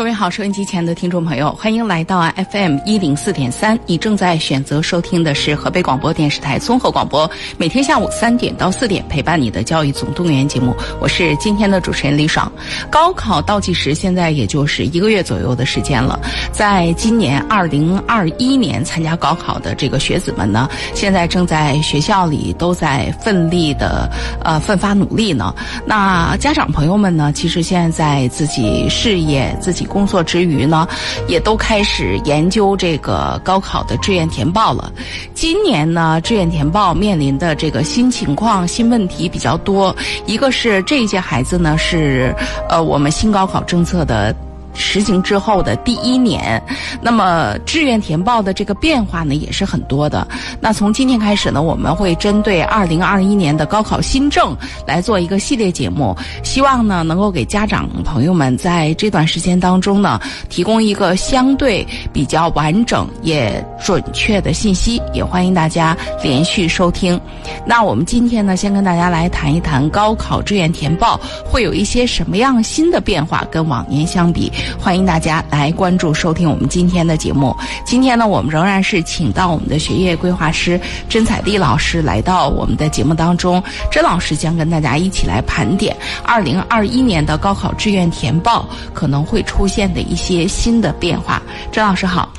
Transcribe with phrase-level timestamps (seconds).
[0.00, 3.78] 各位好，收音机前的听众朋友，欢迎来到 FM 一零四点三。
[3.84, 10.74] 你正在选择收听的是河北广播电视台综合广播，每天下午三点到四点陪伴你的教育总动员节目。
[11.02, 12.50] 我是今天的主持人李爽。
[12.88, 16.18] 高考倒计时现在也就是一个月左右的时间了，
[16.50, 24.10] 在今年二零二一年参加高考的这个学子们呢，现在正在学校里都在奋力的
[24.42, 25.54] 呃奋发努力呢。
[25.84, 29.86] 那家长朋友们呢，其实现在在自己事业自己。
[29.90, 30.88] 工作之余呢，
[31.28, 34.90] 也都开始研究这个高考的志愿填报了。
[35.34, 39.94] 今年呢，志愿填报面临的这个新情况、新问题比较多。
[40.24, 42.34] 一个是这一届孩子呢，是
[42.68, 44.34] 呃我们新高考政策的。
[44.74, 46.62] 实行之后的第一年，
[47.00, 50.26] 那么志愿填报的这个变化呢也是很多的。
[50.60, 65.00] 那从今天开始呢，我们会针对二零二一年的高考新政来做一个系列节目，希望呢能够给家长朋友们在这段时间当中呢提供一个相对比较完整也准确的信息。
[65.12, 67.20] 也欢迎大家连续收听。
[67.66, 74.50] 那我们今天呢，先跟大家来谈一谈高考志愿填报会有一些什么样新的变化，跟往年相比。
[74.78, 77.56] 欢迎大家来关注收听我们今天的节目。
[77.84, 83.62] 今天呢，我们仍然是请到我们的学业规划师甄彩丽老师来到我们的节目当中。
[83.90, 91.42] 甄老师将跟大家一起来盘点二零二一年的高考志愿填报可能会出现的一些新的变化。
[91.70, 92.32] 甄老师好，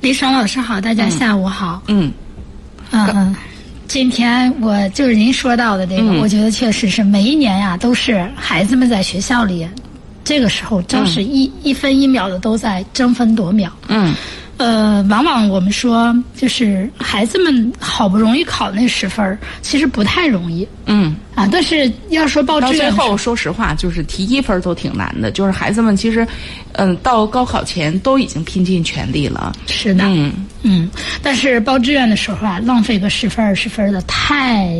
[0.00, 1.82] 李爽老师好，大家下午好。
[1.88, 2.12] 嗯
[2.90, 3.36] 嗯，嗯
[3.88, 9.68] 今天我就是您说到的这个，我觉得确实是每一年呀，都是孩子们在学校里。
[10.24, 13.70] 这个时候真是一一分一秒的都在争分夺秒。
[13.88, 14.14] 嗯，
[14.56, 20.66] 呃，往往我们说，就是孩子们好不容易考那十分其实不太容易。
[20.86, 25.30] 嗯，啊，但是要说报志愿，到最后说实话，就是提一分都挺难的。
[25.30, 26.26] 就是孩子们其实，
[26.72, 29.52] 嗯，到高考前都已经拼尽全力了。
[29.66, 30.04] 是的。
[30.06, 30.88] 嗯嗯，
[31.22, 34.74] 但是报志愿的时候啊，浪费个十分二十分的太。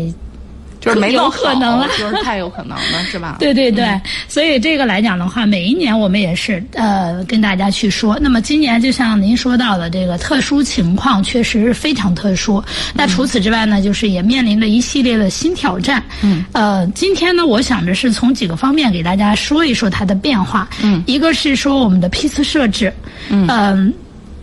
[0.84, 3.36] 就是没有可能了， 就是太有可能了，是吧？
[3.40, 8.18] 对对对，所以这个来讲的话，每一年我们也是呃跟大家去说。
[8.20, 12.62] 那么今年就像您说到的这个特殊情况，确实是非常特殊。
[12.92, 16.02] 那除此之外呢，就是也面临着一系列的新挑战。
[16.22, 16.44] 嗯。
[16.52, 20.68] 呃，今天呢，我想着是从几个方面给大家说一说它的变化。
[20.82, 21.02] 嗯。
[21.06, 22.92] 一个是说我们的批次设置。
[23.30, 23.92] 嗯。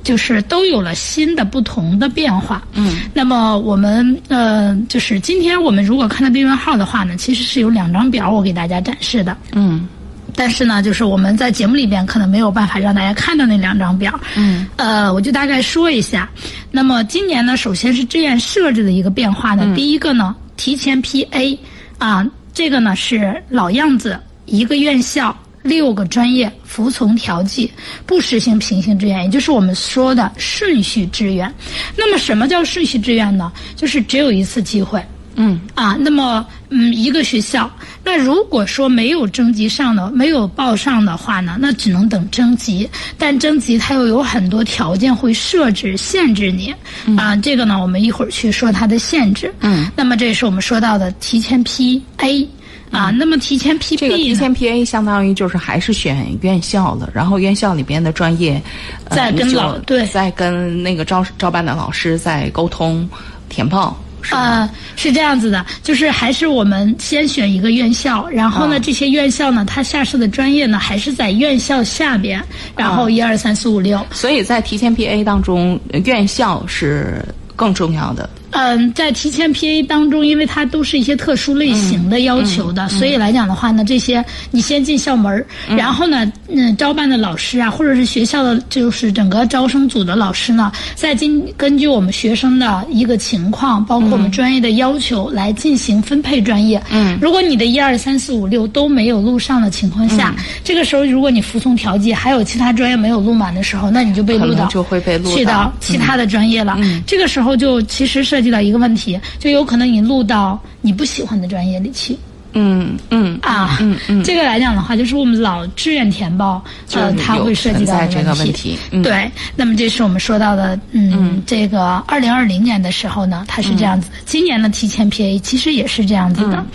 [0.03, 2.61] 就是都有了新的不同的变化。
[2.73, 9.37] 嗯，那么我们呃，就是今天我们如果看到订阅号的话呢，其实是有两张表我给大家展示的。
[9.51, 9.87] 嗯，
[10.35, 14.19] 但是呢，就是我们在节目里边可能没有办法让大家看到那两张表。
[14.35, 16.29] 嗯，呃，我就大概说一下。
[16.71, 21.57] 那么今年呢，首先是志愿设置的一个变化呢，第一个呢，提前批 A，
[21.97, 25.35] 啊，这个呢是老样子，一个院校。
[25.63, 27.71] 六个专业服从调剂，
[28.05, 31.53] 不实行平行志愿，也就是我们说的顺序志愿。
[31.95, 33.51] 那么，什么叫顺序志愿呢？
[33.75, 35.03] 就是只有一次机会。
[35.35, 37.71] 嗯啊，那么嗯，一个学校，
[38.03, 42.87] 那如果说没有征集上的，没有报上的话呢，那只能等征集。
[43.17, 46.75] 但征集它又有很多条件会设置限制你。
[47.17, 49.51] 啊，这个呢，我们一会儿去说它的限制。
[49.61, 52.47] 嗯，那么这是我们说到的提前批 A。
[52.91, 58.61] 啊，那么提前批这个提前批 A 相当于就是还是选院校了，然后院校里边的专业
[59.09, 60.05] 再跟老对。
[60.07, 63.09] 再跟那个招招办的老师再沟通
[63.47, 72.43] 填报，是啊，是这样子的，就是还是我们先选一个院校，然后呢，这些院校呢，它下设的专业呢，还是在院校下边，
[72.75, 77.23] 然后一二三四五六，所以在提前批 A 当中，院校是
[77.55, 78.29] 更重要的。
[78.51, 96.81] 嗯，在提前批 A 当中，因为它都是一些特殊类型的要求的，所以来讲的话呢，这些你先进校门然后呢，嗯，招办的老师啊，或者是学校的，就是整个招生组的老师呢，再经根据我们学生的一个情况，包括我们专业的要求来进行分配专业。
[96.91, 100.33] 嗯，如果你的一二三四五六都没有录上的情况下，
[100.63, 106.79] 这个时候如果你服从调剂，还有其他专业没有录满的时候，那你就被录到就会被录去到其他的专业了。
[107.05, 108.21] 这个时候就其实。
[108.21, 112.15] 涉及到一个问题，就有可能你录到你不喜欢的专业里去。
[112.53, 116.63] 嗯嗯啊，嗯嗯，这个来讲的话，就是我们老志愿填报，
[116.93, 118.77] 呃，它会涉及到这个问题。
[118.91, 124.17] 嗯、对，那么这是我们说到的，嗯，这个二零二零年的时候呢，它是这样子的。
[124.25, 126.57] 今年的提前 PA 其实也是这样子的。
[126.57, 126.67] 嗯、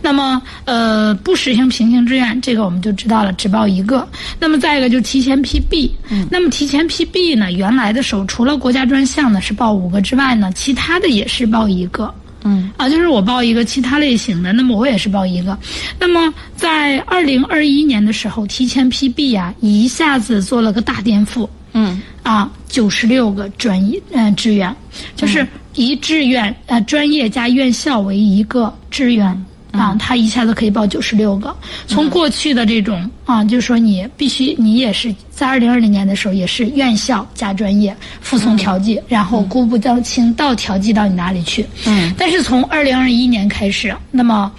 [0.00, 4.06] 那么，呃，不实行平行志愿，这个我们就知道了，只报一个。
[4.38, 12.12] 那么再一个就提前 PB，嗯，那么提前 PB 呢，原来的时候除了国家专项呢是报五个之外呢，其他的也是报一个。
[12.44, 15.56] 嗯啊，就是我报一个其他类型的，那么我也是报一个。
[15.98, 21.48] 那么在二零二一年的时候，提前批 B 啊，一下子做了个大颠覆。
[21.74, 24.74] 嗯啊，九十六个专业嗯志愿，
[25.16, 29.44] 就是一志愿呃专业加院校为一个志愿。
[29.72, 31.54] 啊，他一下子可以报九十六个。
[31.86, 41.66] 从过去的这种啊，就是说你必须你也是在二零二零年的时候也是院校加专业服从调剂，然后估不到清到调剂到你哪里去。
[41.86, 42.12] 嗯。
[42.18, 44.52] 但是从二零二一年开始，那么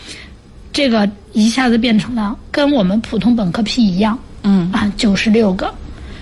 [0.72, 4.18] 这个一下子变成了跟我们普通本科批一样。
[4.42, 4.72] 嗯。
[4.72, 5.72] 啊，九十六个。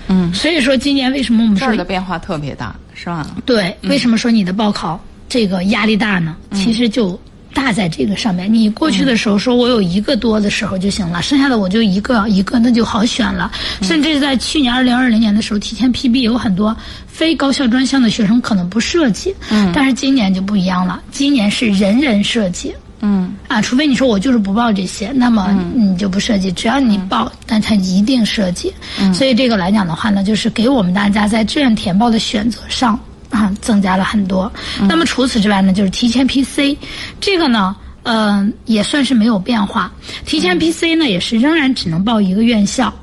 [0.07, 0.33] 嗯。
[0.33, 3.25] 所以说今年为什么我们说的变化特别大，是吧？
[3.45, 6.35] 对，为什么说你的报考这个压力大呢？
[6.53, 7.17] 其实就。
[7.53, 13.51] 大在这个上面，你过去的时候说我有一个多的时候就行了，剩下的我就一个一个，那就好选了。
[13.81, 16.75] 甚至在去年二零二零年的时候，提前 PB 有很多
[17.07, 28.73] 非高校专项的学生可能不设计，嗯，但是今年就不一样了，今年是人人设计，嗯，啊，除非你说我就是不报这些，那么你就不涉及，只要你报，但它一定涉及。
[29.13, 32.99] 所以这个来讲的话呢，就是给我们大家在志愿填报的选择上。
[33.31, 34.51] 啊，增加了很多。
[34.87, 36.77] 那么除此之外呢，就是提前 PC，
[37.19, 39.91] 这个呢，呃，也算是没有变化。
[40.25, 42.93] 提前 PC 呢，也是仍然只能报一个院校。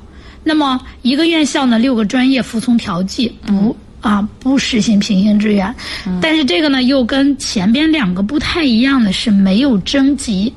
[0.43, 5.75] 那么一个院校呢，六个专业服从调剂，不啊不实行平行志愿。
[6.21, 10.53] 但是这个呢，又跟前边两个不太一样的是没有征集。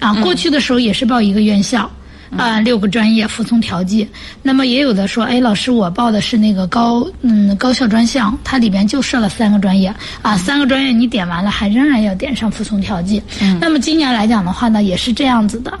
[0.00, 1.90] 啊，过去的时候也是报一个院校。
[2.36, 4.08] 啊，六个专业服从调剂，
[4.42, 13.22] 那么也有的说，哎，老师，我报的是那个高嗯高校专项，它里边就设了三个专业啊，三个专业你点完了，还仍然要点上服从调剂。
[13.40, 15.78] 嗯，那么今年来讲的话呢，也是这样子的，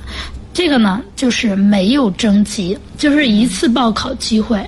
[0.52, 4.64] 这个呢就是没有征集，就是一次报考机会。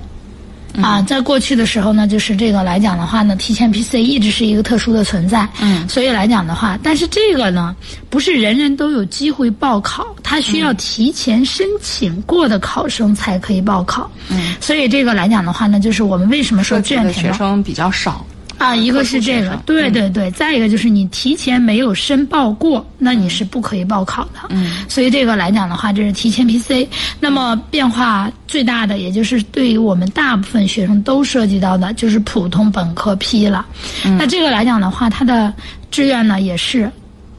[0.82, 5.49] 啊，在过去的时候呢，就是这个来讲的话呢，提前 PC 一直是一个特殊的存在。
[5.61, 7.75] 嗯，所以来讲的话，但是这个呢，
[8.11, 14.11] 不是人人都有机会报考，他需要提前申请过的考生才可以报考。
[14.29, 18.25] 嗯，所以这个来讲的话呢，就是我们为什么说志愿填报学生比较少。
[18.64, 24.40] 啊，一个是这个，对对对，再一个就是你提前没有申报过，那你是不可以报考的。
[24.49, 26.88] 嗯，所以这个来讲的话，这是提前 PC。
[27.20, 33.66] 那么变化最大的，也就是对于我们大部分学生都涉及到的，就是普通本科批了。
[34.05, 35.52] 嗯，那这个来讲的话，它的
[35.90, 36.90] 志愿呢也是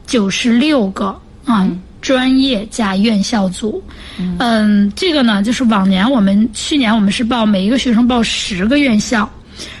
[0.06, 1.06] 九十六个
[1.44, 1.68] 啊，
[2.00, 3.82] 专业加院校组。
[4.38, 9.28] 嗯，这个呢就是往年我们去年我们是报每一个学生报十个院校。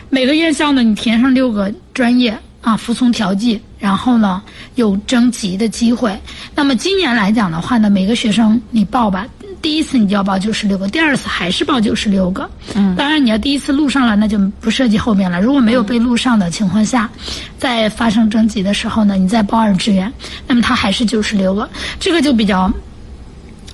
[0.08, 4.42] 每个院校呢，你填上六个专业啊，服从调剂，然后呢
[4.76, 6.18] 有征集的机会。
[6.54, 9.26] 那么今年来讲的话呢，每个学生你报吧，
[9.60, 12.48] 第一次你就要报九十六个，第二次还是报九十六个。
[12.74, 15.40] 嗯，当然你要第一次录上了，那就不涉及后面了。
[15.40, 17.10] 如果没有被录上的情况下，
[17.58, 20.10] 在发生征集的时候呢，你再报二志愿，
[20.46, 21.68] 那么它还是九十六个。
[21.98, 22.72] 这个就比较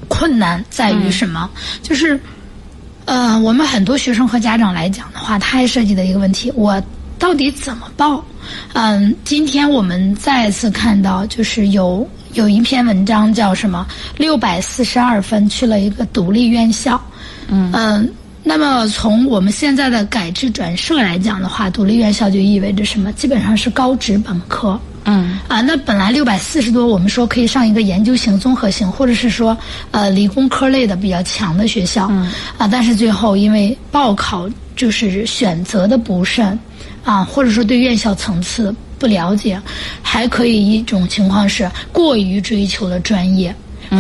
[0.09, 1.49] 困难在于什么？
[1.83, 2.19] 就是。
[3.05, 6.83] 呃，我们很多学生和家长来讲的话，他还涉及的一个问题，我
[7.19, 8.25] 到底怎么报？
[8.75, 13.87] 嗯，今天我们再次看到，就是有有一篇文章叫什么？
[14.17, 17.01] 六百四十二分去了一个独立院校。
[17.49, 18.13] 嗯嗯，
[18.43, 23.13] 那么从我们现在的改制转设来讲的话，独立院校就意味着什么？
[23.13, 24.79] 基本上是高职本科。
[25.05, 29.57] 嗯啊，那本来六百四十多，我们说可以上一个研究型、综合型，或者是说
[29.91, 32.09] 呃理工科类的比较强的学校。
[32.11, 36.59] 嗯啊，但是最后因为报考就是选择的不慎，
[37.05, 39.61] 啊，或者说对院校层次不了解，
[40.03, 43.55] 还可以一种情况是过于追求了专业，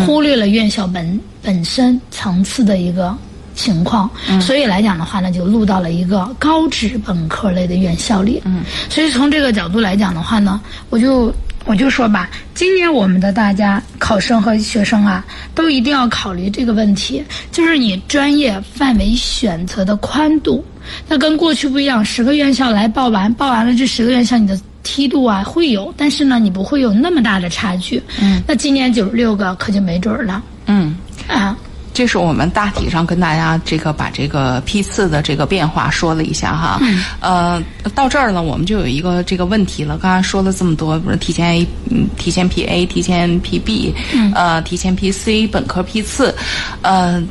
[0.06, 3.16] 忽略了院校本本身层次的一个。
[3.54, 4.08] 情况，
[4.40, 8.42] 所以来讲的话呢，就录到了一个高职本科类的院校里。
[8.44, 20.64] 嗯，所以从这个角度来讲的话呢，我就我就说吧，今年我们的大家考生和学生啊，都一定要考虑这个问题，就是你专业范围选择的宽度。
[21.08, 28.02] 那跟过去不一样，十个院校来报完，报完了这十个院校，你的梯度啊会有，但是呢，你不会有那么大的差距。
[28.20, 30.42] 嗯，那今年九十六个可就没准儿了。
[30.66, 30.96] 嗯
[31.28, 31.56] 啊。
[31.94, 36.78] 这是我们大体上跟大家这个把这个批次的这个变化说了一下哈。
[36.80, 37.04] 嗯。
[37.20, 37.62] 呃，
[37.94, 39.98] 到这儿呢，我们就有一个这个问题了。
[39.98, 46.34] 刚才说了这么多，不是提前 A，嗯，提前批 A，提前批 B，嗯，呃，提前批 C，本科批次，
[46.80, 47.22] 呃，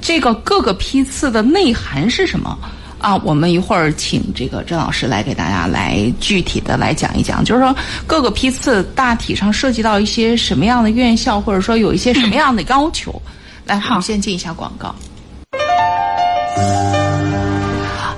[0.00, 2.58] 这个各个批次的内涵是什么？
[2.98, 13.20] 啊，我们一会儿请这个郑老师来给大家来具体的来讲一讲，就是说各个批次大体上涉及到一些什么样的院校，或者说有一些什么样的要求。
[13.66, 14.94] 来，我们先进一下广告。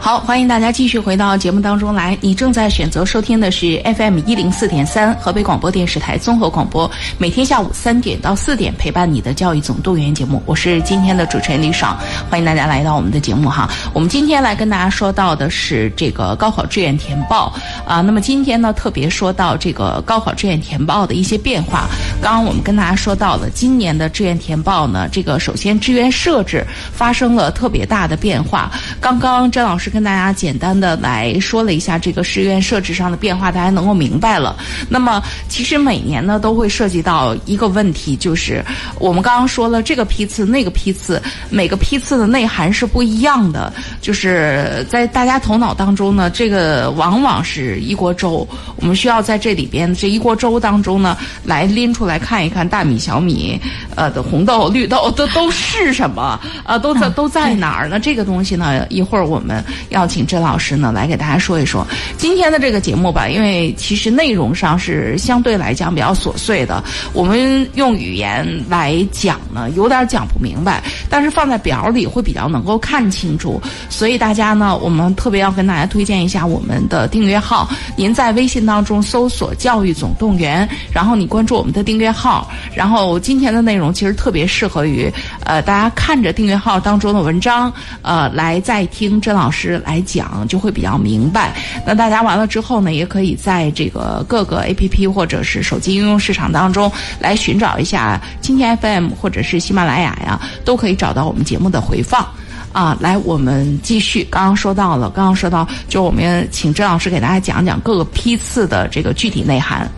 [0.08, 2.16] 好，欢迎大家继续回到节目当中来。
[2.22, 10.42] 你正在选择收听的是 FM 一零四点三河北广播电视台综合广播，每天下午三点到四点陪伴你的教育总动员节目。
[10.46, 11.94] 我是今天的主持人李爽，
[12.30, 13.68] 欢迎大家来到我们的节目哈。
[13.92, 17.54] 我们今天来跟大家说到的是这个高考志愿填报
[17.86, 18.00] 啊。
[18.00, 21.86] 那么今天呢，特别说到这个高考志愿填报的一些变化。
[22.22, 28.72] 刚刚我们跟大家说到了今年的志愿填报呢，这个首先志愿设置发生了特别大的变化。
[29.02, 34.56] 刚刚张老师跟跟大家简单的来说了一下这个志愿设置上的变化，大家能够明白了。
[34.88, 38.64] 那么，其实每年呢都会涉及到一个问题，就是
[39.00, 43.72] 我们刚刚说了这个批次、那个批次，每个批次的内涵是不一样的。
[44.00, 48.46] 就是在大家头脑当中呢，这个往往是一锅粥。
[48.76, 53.60] 我们需要在这里边这一锅粥当中呢，来拎出来看一看大米、小米，
[53.96, 56.38] 呃的红豆、绿豆都都是什么？
[56.62, 57.98] 啊，都在都在哪儿呢？
[57.98, 59.48] 这个东西呢，一会儿我们。
[59.90, 66.82] 要请甄老师呢来给大家说一说今天的这个节目吧，因为其实内容上是相对来讲比较琐碎的，
[67.12, 85.12] 我们用语言来讲呢有点讲不明白，但是放在表里会比较能够看清楚，所以大家呢，我们特别要跟大家推荐一下我们的订阅号，您在微信当中搜索“教育总动员”，然后你关注我们的订阅号，然后今天的内容其实特别适合于
[85.44, 89.67] 呃大家看着订阅号当中的文章，呃来再听甄老师。
[89.84, 91.54] 来讲就会比较明白。
[91.84, 102.26] 那大家完了之后呢，也可以在这个各个 A P P 或者是手机应用市场当中来寻找一下今天 F M 或者是喜马拉雅呀，都可以找到我们节目的回放。
[102.70, 104.22] 啊，来，我们继续。
[104.30, 109.90] 刚刚说到了，刚刚说到，就我们请郑老师给大家讲讲各个批次的这个具体内涵。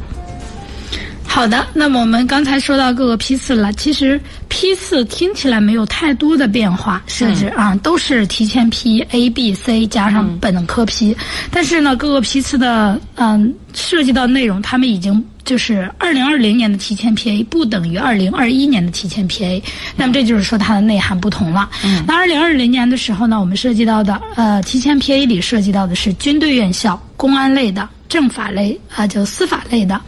[1.33, 11.17] 好的，那么我们刚才说到各个批次了，其实批次听起来没有太多的变化设置啊，都是提前批 A、B、C 加上本科批，
[11.53, 19.63] 但是呢，各个批次的嗯涉及到内容，他们已经就是二零二零年的提前批 A 不等于二零二一年的提前批 A，
[19.97, 21.71] 那么这就是说它的内涵不同了。
[22.09, 27.89] 那二零二零年的时候呢，我们涉及到的呃提前批 A 里涉及到的是军队院校、公安类的。
[28.11, 29.99] 政法类啊，就司法类的，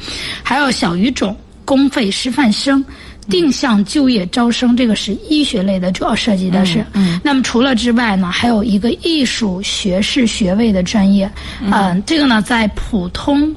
[0.42, 2.84] 还有小语种、公费师范生、
[3.30, 6.84] 定向就业招生，这个是医学类的，主要涉及的是。
[6.92, 7.18] 嗯。
[7.24, 11.30] 那么除了之外呢，还有一个艺术学士学位的专业，
[11.62, 13.54] 嗯，这个呢在普通。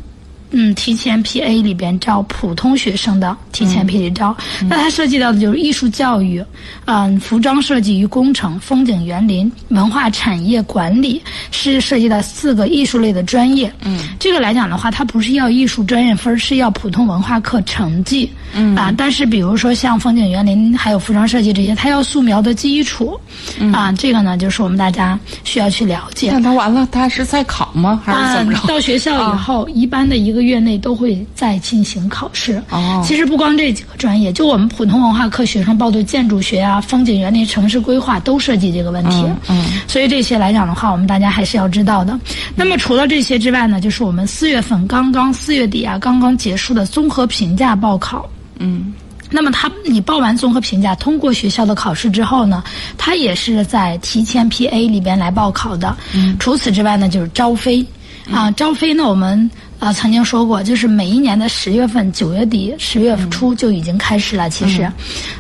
[0.51, 4.35] 嗯，提前批 A 里边招普通学生的提前批里招，
[4.69, 6.43] 那它涉及到的就是艺术教育，
[6.85, 11.21] 嗯，服装设计与工程、风景园林、文化产业管理，
[11.51, 13.71] 是涉及到四个艺术类的专业。
[13.83, 18.31] 嗯，这个来讲的话，它不是要艺术专业分，是要普通文化课成绩。
[18.53, 23.19] 嗯啊，但是比如说像风景园林还有服装设计这些，它要素描的基础。
[23.59, 26.31] 嗯啊，这个呢就是我们大家需要去了解。
[26.31, 28.01] 那他完了，他是在考吗？
[28.05, 28.67] 还是怎么着？
[28.67, 30.34] 到学校以后，一般的一个。
[30.41, 32.61] 月内都会再进行考试。
[32.69, 39.25] 哦，其实不光这几个专业，就我们普通文化课学生报的建筑学啊、风景园林、城市规划都涉及这个问题。
[39.47, 42.19] 嗯，所以这些来讲的话，我们大家还是要知道的。
[42.55, 48.29] 那么除了这些之外呢，就是我们四月份刚刚四月底啊刚刚结束的综合评价报考。
[48.59, 48.93] 嗯，
[49.29, 52.63] 那么他你报完综合评价，通过学校的考试之后呢，
[52.97, 55.95] 他也是在提前批 A 里边来报考的。
[56.13, 57.85] 嗯，除此之外呢，就是招飞。
[58.31, 59.49] 啊，招飞呢，我们。
[59.79, 64.49] 啊，曾经说过，就是每一年的十月份、九月底、十月初就已经开始了。
[64.49, 64.91] 其实，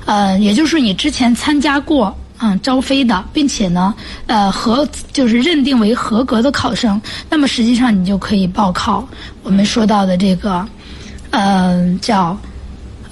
[0.05, 3.93] 呃，也就是你之前参加过嗯招飞的，并且呢，
[4.27, 9.07] 呃，合就是认定为合格的考生，那么实际上你就可以报考
[9.41, 10.67] 我们说到的这个，
[11.31, 12.37] 嗯，叫。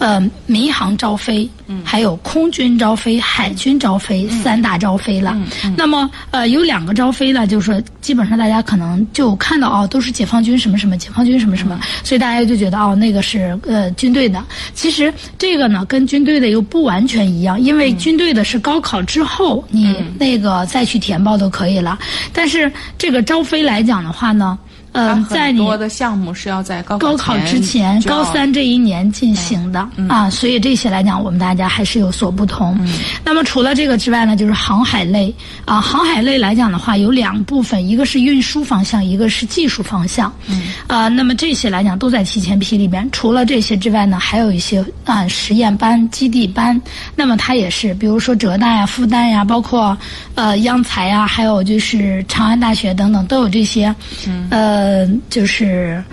[0.04, 1.50] 呃，民航招飞，
[1.82, 5.34] 还有空军招飞、海军招飞三大招飞了。
[5.78, 14.44] 那么，呃，有两个招飞呢，就是说，基本上大家可能就看到哦，都是解放军什么什么，解放军什么什么，所以大家就觉得哦，那个是呃军队的。
[14.74, 21.98] 其实这个呢，跟军队的又不完全一样，因为军队的是高考之后你那个再去填报都可以了。
[22.34, 24.60] 但是这个招飞来讲的话呢。
[24.94, 32.78] 嗯，在你多的项目是要在高高考之前，高三这一年进行的啊，所以这些来讲，我们大家还是有所不同。
[33.24, 35.34] 那么除了这个之外呢，就是航海类
[35.66, 40.32] 啊，航海类来讲的话，有两部分，一个是运输方向，一个是技术方向。
[40.48, 43.10] 嗯啊，那么这些来讲都在提前批里边。
[43.12, 46.80] 除了这些之外呢，还有一些啊实验班、基地班。
[47.16, 49.98] 那么它也是，比如说浙大呀、复旦呀，包括
[50.36, 53.88] 呃央财呀，还有就是长安大学等等，都有这些。
[54.28, 54.83] 嗯呃。
[54.84, 56.04] 呃，就是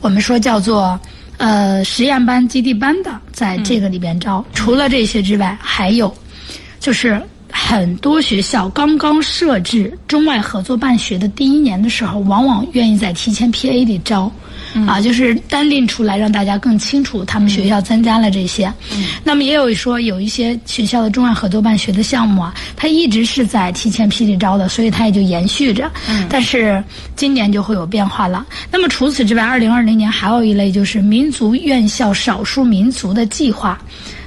[0.00, 0.98] 我们说叫做
[1.36, 4.42] 呃实验班、基地班的，在这个里边招。
[4.54, 6.12] 除了这些之外，还有
[6.80, 7.20] 就是
[7.52, 14.32] 很多学校刚刚设置中外合作办学的第一年的时候，往往愿意在提前 PA 里招。
[14.86, 18.72] 啊，就是单拎出来让大家更清楚，他们学校增加了这些。
[19.24, 25.90] 那么也有说有一些学校的中外合作办学的项目啊，它一直是在提前批里招的，所以它也就延续着。
[26.28, 26.82] 但是
[27.14, 28.44] 今年就会有变化了。
[28.70, 33.78] 那么除此之外，二零二零年还有一类就是民族院校少数民族的计划，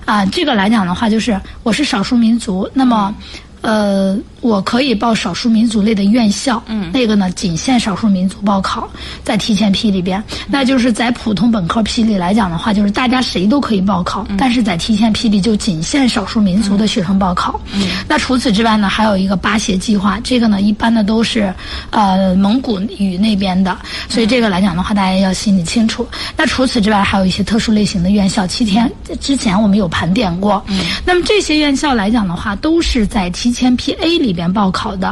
[0.05, 3.13] 啊，这个来讲的话，就是我是少数民族，那么。
[3.61, 8.87] 呃，我可以报少数民族类的院校，嗯，那个呢仅限少数民族报考，
[9.21, 17.59] 在提前批里边，那就是在普通本科批里来讲的话，就是大家谁都可以报考，但是在提前批里就仅限少数民族的学生报考。
[17.73, 21.53] 嗯，那除此之外呢，还有一个八协计划，这个呢一般的都是
[21.89, 26.07] 呃蒙古语那边的，所以这个来讲的话，大家要心里清楚。
[26.37, 28.89] 那除此之外，还有一些特殊类型的院校，七天
[29.19, 30.63] 之前我们有盘点过。
[30.67, 33.48] 嗯，那么这些院校来讲的话，都是在提。
[33.49, 35.07] 提前批 A 里边报考的，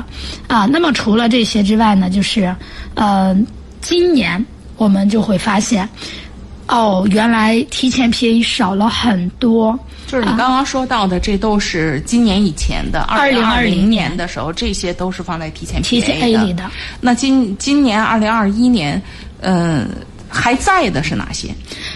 [0.47, 2.55] 啊，那么除了这些之外呢，就是，
[2.93, 3.35] 呃，
[3.81, 5.89] 今年我们就会发现，
[6.67, 9.77] 哦，原来提前批 A 少了很多。
[10.05, 16.69] 就是你刚刚说到的，这都是今年以前的，二零二零年的时候，这些都是放在提前批 A 里的。
[17.01, 19.01] 那今今年二零二一年，
[19.41, 19.89] 嗯，
[20.29, 21.49] 还在的是哪些？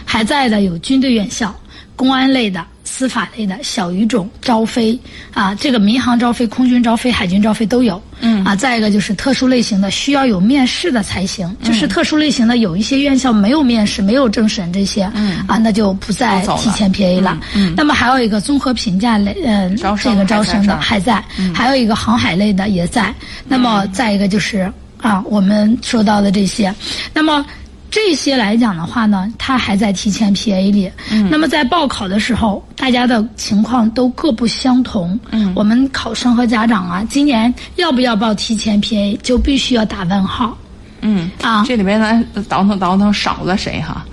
[0.05, 1.55] 还在的有军队院校、
[1.95, 2.65] 公安类的。
[2.91, 4.99] 司法类的小语种招飞
[5.33, 8.01] 啊，这个民航招飞、空军招飞、海军招飞都有。
[8.19, 11.55] 嗯啊，再一个就是特殊类型的，需要有面试的才行。
[11.63, 17.39] 就是特殊类型的，有一些院校没有面试、没有政审这些，嗯啊，那就不再提前 PA 了。
[17.55, 21.23] 嗯，那么还有一个综合评价类，嗯，这个招生的还在，
[21.55, 23.13] 还有一个航海类的也在。
[23.47, 26.75] 那么再一个就是啊，我们说到的这些，
[27.13, 27.45] 那么。
[27.91, 30.89] 这些来讲的话呢，它还在提前 PA 里。
[31.11, 31.29] 嗯。
[31.29, 35.19] 那么在报考的时候，大家的情况都各不相同。
[35.31, 35.51] 嗯。
[35.53, 40.57] 我们考生和家长啊，今年要不要报提前 PA，就必须要打问号。
[41.01, 41.29] 嗯。
[41.41, 41.65] 啊。
[41.67, 44.05] 这里边呢，倒腾倒腾少了谁哈？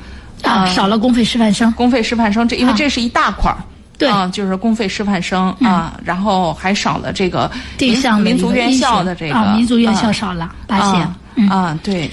[0.42, 1.70] 啊，少了公费师范生。
[1.72, 3.58] 公费师范生，这因为这是一大块儿。
[3.96, 4.08] 对。
[4.08, 9.36] 啊，就是公费师范生啊，然后还少了这个民民族院校的这个。
[9.36, 11.14] 啊，民族院校少了八千。
[11.36, 11.48] 嗯。
[11.48, 12.10] 啊，对。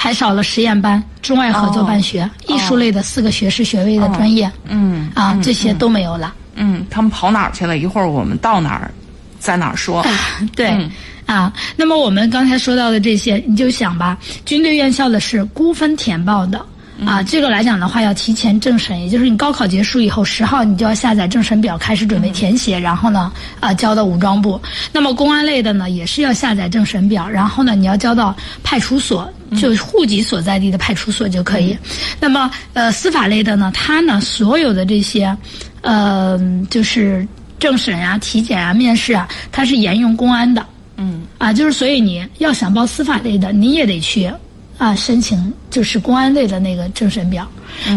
[0.00, 6.32] 还少了实验班、中外合作办学、艺术类的四个学士学位的专业，嗯啊，这些都没有了。
[6.54, 7.76] 嗯，他们跑哪儿去了？
[7.76, 8.92] 一会儿我们到哪儿，
[9.40, 10.06] 在哪儿说？
[10.54, 10.88] 对，
[11.26, 16.64] 啊，那么我们刚才说到的这些，你就想吧，军队院校的是估分填报的。
[17.06, 24.60] 啊，这个来讲的话，要提前政审，也就是你高考结束以后，十号你就要下载政审表，开始准备填写，然后呢，啊，交到武装部。
[24.92, 28.34] 那么公安类的呢，也是要下载政审表，然后呢，你要交到
[28.64, 31.76] 派出所，就户籍所在地的派出所就可以。
[32.18, 35.36] 那么，呃，司法类的呢，它呢，所有的这些，
[35.82, 37.26] 呃，就是
[37.60, 40.66] 政审啊、体检啊、面试啊，它是沿用公安的。
[40.96, 41.22] 嗯。
[41.38, 44.28] 啊，就是所以你要想报司法类的，你也得去。
[44.78, 47.46] 啊，申请就是公安类的那个政审表，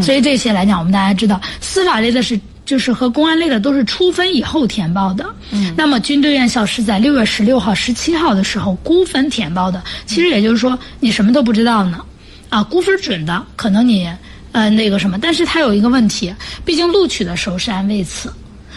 [0.02, 5.26] 所以这些来讲，我们大家知道，司法类的是就是和公安类的都是初分以后填报的。
[5.52, 9.82] 嗯，那么军队院校是在六月十六号、十七号的时候估分填报的。
[10.06, 12.04] 其实也就是说，你什么都不知道呢。
[12.50, 14.12] 啊，估分准的，可能你
[14.52, 16.34] 呃那个什么，但是它有一个问题，
[16.66, 18.34] 毕竟录取的时候是按位次。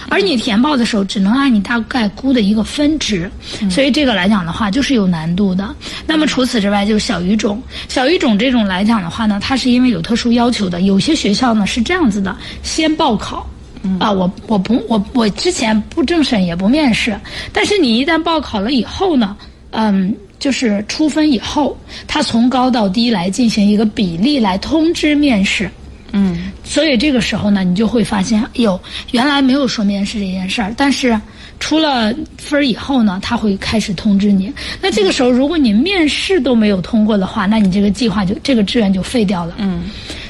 [0.09, 3.31] 而你填报的时候，只能按你大概估的一个分值，
[3.71, 5.75] 所以这个来讲的话，就是有难度的。
[6.07, 10.83] 那么除此之外，就是小语种，小语种这种来讲的话呢，它是因为有特殊要求的。
[10.83, 13.49] 有些学校呢是这样子的：先报考，
[13.99, 17.19] 啊，我我不我我之前不政审也不面试，
[17.53, 19.37] 但是你一旦报考了以后呢，
[19.71, 25.71] 嗯，就是出分以后，他从高到低来进行一个比例来通知面试。
[26.17, 31.21] 嗯，所以这个时候呢，你就会发现，哟，原来没有说面试这件事儿，但是
[31.59, 34.53] 出了分儿以后呢，他会开始通知你。
[34.81, 39.55] 那这个时候，如果你面试都没有通过的话，那你这个计划就这个志愿就废掉了。
[39.59, 39.83] 嗯，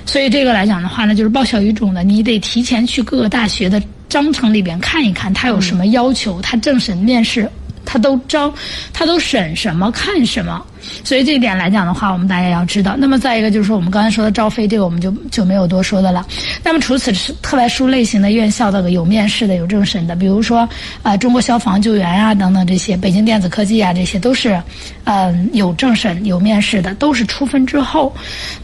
[0.07, 7.47] 所以这个来讲的话呢，就是报小语种的，你得提前去各个大学的章程里边看一看，他有什么要求，他政审面试。
[7.95, 8.53] 他都招，
[8.93, 10.61] 他都审什么看什么。
[11.05, 12.97] 所以这一点来讲的话，我们大家要知道。
[12.99, 16.27] 那么再一个就是说，我们刚才说的招飞，这个我们就就没有多说的了。
[16.65, 20.69] 那么除此是特外殊类型的院校的有面试的、有政审的，比如说
[21.05, 24.61] 啊，中国消防救援啊等等这些，北京电子科技啊这些都是，
[25.05, 28.13] 嗯，有政审、有面试的，都是出分之后。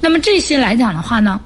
[0.01, 1.40] 那么这些来讲的话呢？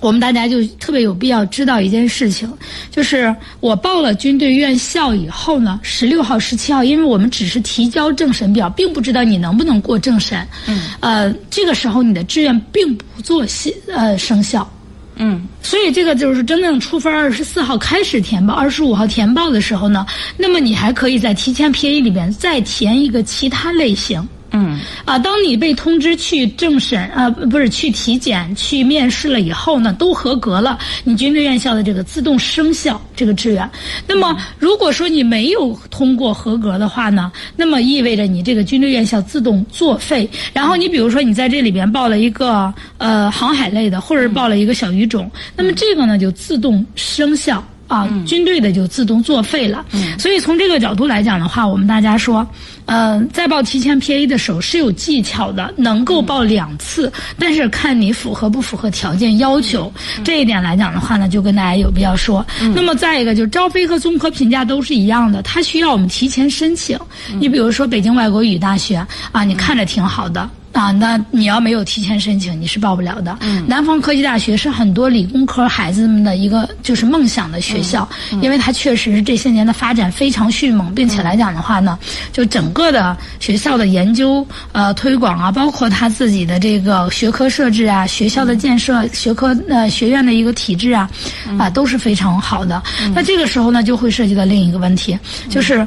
[0.00, 2.50] 我们大家就特别有必要知道一件事情，
[2.90, 10.46] 就是我报了军队院校以后呢，十六号、十七号，因为我们只是提交政审表，并不知道你能不能过政审。
[10.66, 10.82] 嗯。
[11.00, 14.68] 呃，这个时候你的志愿并不做现呃生效。
[15.16, 15.46] 嗯。
[15.62, 20.06] 所以这个就是真正出分二十四号开始填报，二十五号填报的时候呢，
[20.38, 24.26] 那么你还可以在提前批 a 里边再填一个其他类型。
[24.52, 33.70] 嗯啊，当你被通知去政审啊，不是去体检、去面试了以后呢，都合格了，你军队院校的这个自动生效这个志愿。
[34.06, 40.28] 那么如果说你没有通过合格的话呢，那么意味着你这个军队院校自动作废。
[40.52, 49.84] 然后你比如说你在这里边报了一个呃航海类的，或者报了一个小语种，那么这个呢就自动生效啊，军队的就自动作废了。
[50.18, 52.46] 所以从这个角度来讲的话，我们大家说。
[52.86, 59.92] 呃，在报提前 PA 的时候是有技巧的，能够报两次，但是看你符合不符合条件要求。
[60.24, 62.44] 这一点来讲的话呢，就跟大家有必要说。
[62.74, 66.98] 那么再一个，就是招飞和综合评价都是一样的，它需要我们提前申请。
[67.38, 70.50] 你比如说北京外国语大学啊，你看着挺好的。
[70.72, 73.36] 啊，那你要没有提前申请，你是报不了的。
[73.40, 78.08] 嗯，南方科技大学是很多理工科孩子们的一个就是梦想的学校，
[78.40, 81.98] 因为它确实是这些年的发展非常迅猛，并且来讲的话呢，
[82.32, 91.10] 就整个的学校的研究呃推广啊，包括他自己的这个学科设置啊，学校的建设、学科呃学院的一个体制啊，
[91.58, 92.80] 啊都是非常好的。
[93.14, 95.86] 那这个时候呢，就会涉及到另一个问题，就是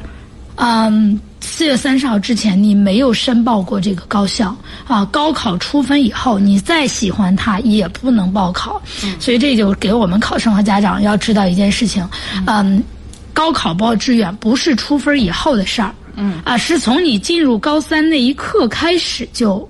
[0.55, 1.19] 嗯。
[1.55, 4.55] 四月三十号之前，你没有申报过这个高校
[4.87, 5.05] 啊。
[5.11, 8.81] 高考出分以后，你再喜欢它也不能报考。
[9.19, 12.03] 所以这就给我们考生和家长要知道一件事情：
[12.47, 12.83] 嗯，
[13.33, 19.69] 高考报志愿不是出分以后的事儿，嗯啊，是从你进入高三那一刻开始就。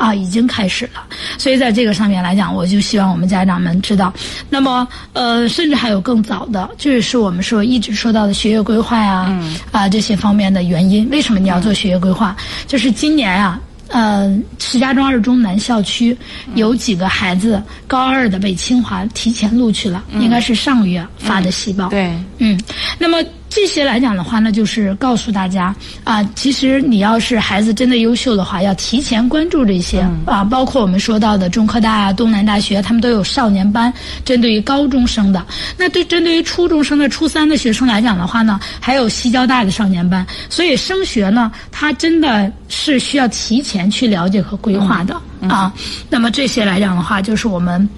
[0.00, 1.02] 啊，已经开始了，
[1.36, 4.10] 所以在这个上面来讲，我就希望我们家长们知道。
[4.48, 9.30] 那么，呃，甚至还有更早的，这也是我们说一直说到的学业规划呀，
[9.70, 11.06] 啊这些方面的原因。
[11.10, 12.34] 为什么你要做学业规划？
[12.66, 16.16] 就是今年啊，呃，石家庄二中南校区
[16.54, 21.90] 有几个孩子高二的被清华提前录取了，应该是上个月发的细报。
[21.90, 22.58] 对，嗯，
[22.98, 23.18] 那么。
[23.50, 33.92] 这些来讲的话呢，就是告诉大家啊，其实你要是孩子真的优秀的话，要提前关注这些啊，包括我们说到的中科大啊、东南大学，他们都有少年班，
[34.24, 35.44] 针对于高中生的。
[35.76, 40.24] 那对针对于初中生的初三的学生来讲的话呢，还有西交大的少年班。
[40.48, 45.72] 所以升学呢，它真的是需要提前去了解和规划的啊。
[46.08, 47.88] 那么这些来讲的话，就是我们。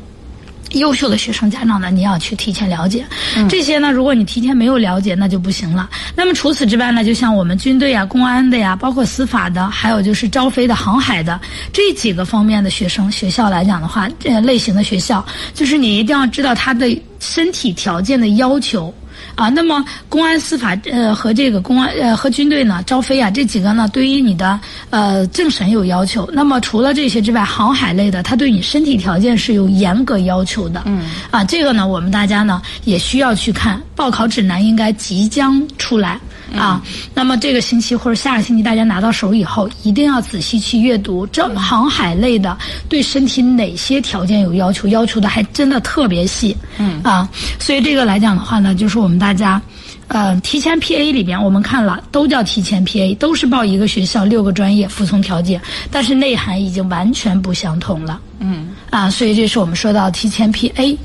[0.75, 3.05] 优秀的学生家长呢，你要去提前了解
[3.49, 3.91] 这些呢。
[3.91, 5.89] 如果你提前没有了解，那就不行了。
[6.15, 11.41] 那么除此之外呢，就像我们军队啊、公安的呀，包括司法的，还有就是招飞的、航海的
[11.73, 18.93] 这几个方面的学生学校来讲的话，这类型的学校，就是你一定要知道他的身体条件的要求。
[19.35, 24.59] 啊，那么公安、司法呃和这个公安呃和军队呢招飞啊，这几个呢对于你的
[24.91, 26.29] 呃政审有要求。
[26.33, 30.83] 那么除了这些之外，航海类的，他对你身体条件是有严格要求的。
[30.87, 36.19] 嗯，啊，这个呢我们大家呢也需要去看报考指南，应该即将出来。
[36.57, 36.83] 啊，
[37.15, 42.57] 那么这个星期或者下个星期大家拿到手以后，一定要仔细去阅读这航海类的
[42.89, 46.57] 对身体哪些条件有要求，要求的还真的特别细。
[46.79, 49.61] 嗯啊，所以这个来讲的话呢，就是我们大家，
[50.09, 55.61] 呃，提前 PA 里边我们看了都叫提前 PA，都是报一个学校六个专业服从条件，
[55.91, 58.21] 但是内涵已经完全不相同了。
[58.41, 60.97] 嗯啊，所以这是我们说到提前 PA。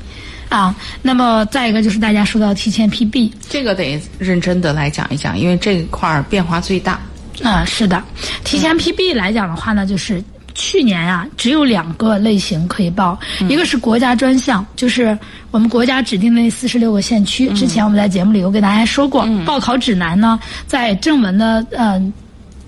[0.48, 6.98] 啊，那么再一个就是大家说到提前 PB，这个得认真的来讲一讲，因为这块儿变化最大。
[7.42, 8.02] 啊，是的，
[8.44, 10.22] 提前 PB 来讲的话呢，就是
[10.54, 15.16] 去年啊，只有两个类型可以报，一个是国家专项，就是
[15.50, 17.48] 我们国家指定的那四十六个县区。
[17.54, 22.02] 之前我们在节目里有给大家说过，报考指南呢，在正文的呃。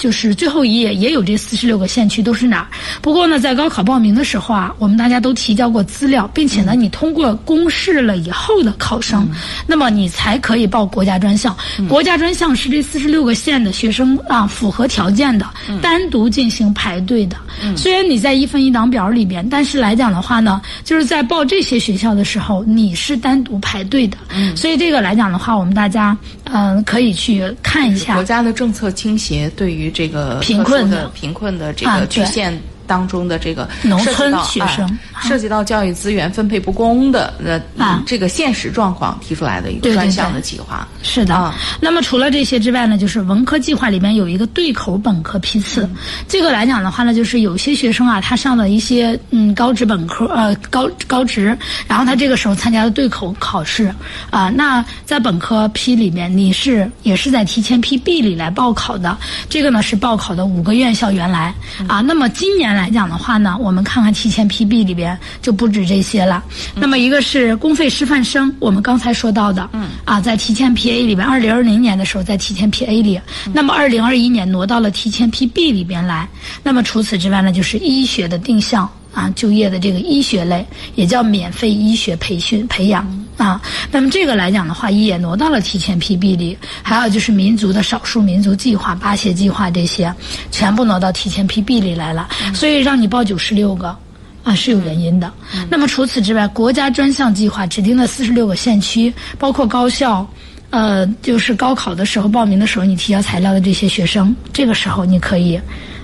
[0.01, 2.67] 就是最后一页也有这四十六个县区都是哪儿。
[3.03, 9.29] 不过呢，在高考报名的时候啊，我们大家都提交过资料，并且呢，你通过公示了以后的考生，
[9.67, 11.55] 那么你才可以报国家专项。
[11.87, 15.47] 国家专项是这四十六个县的学生啊符合条件的，
[15.83, 17.37] 单独进行排队的。
[17.77, 24.17] 虽然你在一分一档表里边，但是来讲的话呢，就是在报这些学校的时候，你是单独排队的。
[24.57, 26.17] 所以这个来讲的话，我们大家
[26.53, 28.25] 嗯、可以去看一下国。
[28.25, 32.57] 家的政策倾斜对于这个贫困的贫困的这个区县
[32.91, 40.89] 当中的这个农村涉及到学生哎涉及到教育资源分配不公的呃啊这个现实状况提出来的一个专项的计划。
[41.03, 45.89] 是的，啊那么除了这些之外呢，就是文科计划里面有一个对口本科批次，
[46.27, 53.95] 这个来讲的话呢，就是有些学生啊，他上了一些嗯高职本科呃高高职，然后他这个时候参加了对口考试
[54.31, 59.17] 啊、那在本科批里面你是也是在提前批 B 里来报考的，
[59.49, 61.55] 这个呢是报考的五个院校原来
[61.87, 66.43] 啊，那么今年来讲的话呢，我们看看提前批 B 里边就不止这些了，
[66.75, 69.91] 那么一个是公费师范生，我们刚才说到的，嗯。
[70.05, 73.21] 啊，在提前批 A 里边，二零二零年的时候在提前批 A 里，
[73.53, 76.27] 那么二零二一年挪到了提前批 B 里边来。
[76.63, 83.61] 那么除此之外呢，就是医学的定向啊，就业的这个医学类，也叫免费医学培训培养啊。
[83.91, 86.57] 那么这个来讲的话，也挪到了提前批 B 里。
[86.83, 90.15] 还有就是民族的少数民族计划、八协计划这些，
[90.51, 92.29] 全部挪到提前批 B 里来了。
[92.55, 93.97] 所以让你报九十六个。
[94.43, 95.31] 啊，是有原因的。
[95.69, 100.27] 那么除此之外，国家专项计划指定的四十六个县区，包括高校，
[100.71, 105.61] 呃，就是高考的时候报名的时候，你提交材料的这些学生，这个时候你可以，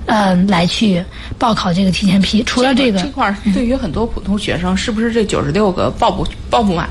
[0.06, 1.04] 呃，来去
[1.38, 2.42] 报考这个提前批。
[2.44, 6.88] 除了这个这，块儿对于很多普通学生，是不是这九十六个报不报不满？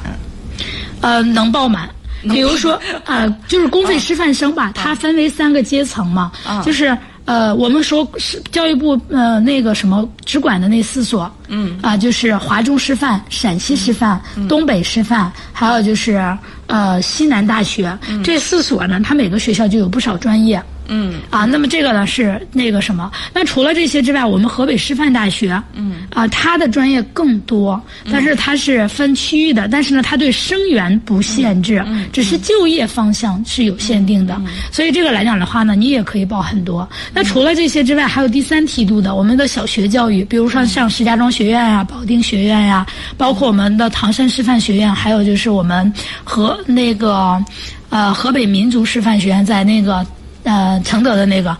[1.01, 1.89] 呃，能报满。
[2.23, 6.31] 比如说，呃，就是公费师范生吧，它分为三个阶层嘛，
[6.65, 20.59] 就是呃，我们说是教育部呃那个什么直管的那四所，嗯，啊、就是华中师范、陕西师范、东北师范，还有就是呃西南大学、这四所呢，它每个学校就有不少专业。
[20.87, 23.11] 嗯啊，那么这个呢是那个什么？
[23.33, 34.39] 那除了这些之外，我们河北师范大学，嗯啊，它的专业更多，但是它是分区域的，但是呢，它对生源不限制，嗯只是就业方向是有限定的。
[34.71, 36.87] 所以这个来讲的话呢，你也可以报很多。
[37.13, 42.85] 那除了这些之外，还有第三梯度的，我们的小学教育，比如说像石家庄学院呀、保定学院呀，
[43.17, 45.91] 包括我们的唐山师范学院，还有就是我们
[46.23, 47.43] 和那个
[47.89, 50.05] 呃河北民族师范学院在那个。
[50.45, 51.57] 呃，承德的那个，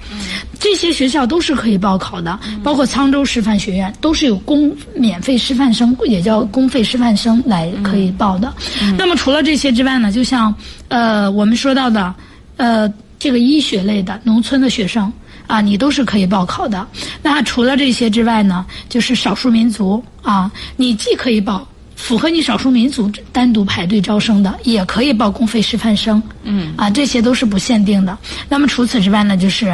[0.60, 8.54] 这些学校都是可以报考的，包括沧州师范学院都是有公免费师范生，也叫公费师范生来可以报的。
[8.95, 10.54] 那么除了这些之外呢，就像
[10.88, 12.13] 呃我们说到的，
[12.58, 15.12] 呃这个医学类的农村的学生
[15.48, 16.88] 啊，你都是可以报考的。
[17.24, 21.67] 那除了这些之外呢，就是少数民族啊，你既可以报。
[21.95, 26.21] 符合你少数民族单独排队招生的，也可以报公费师范生。
[26.43, 28.17] 嗯，啊，这些都是不限定的。
[28.49, 29.73] 那么除此之外呢，就是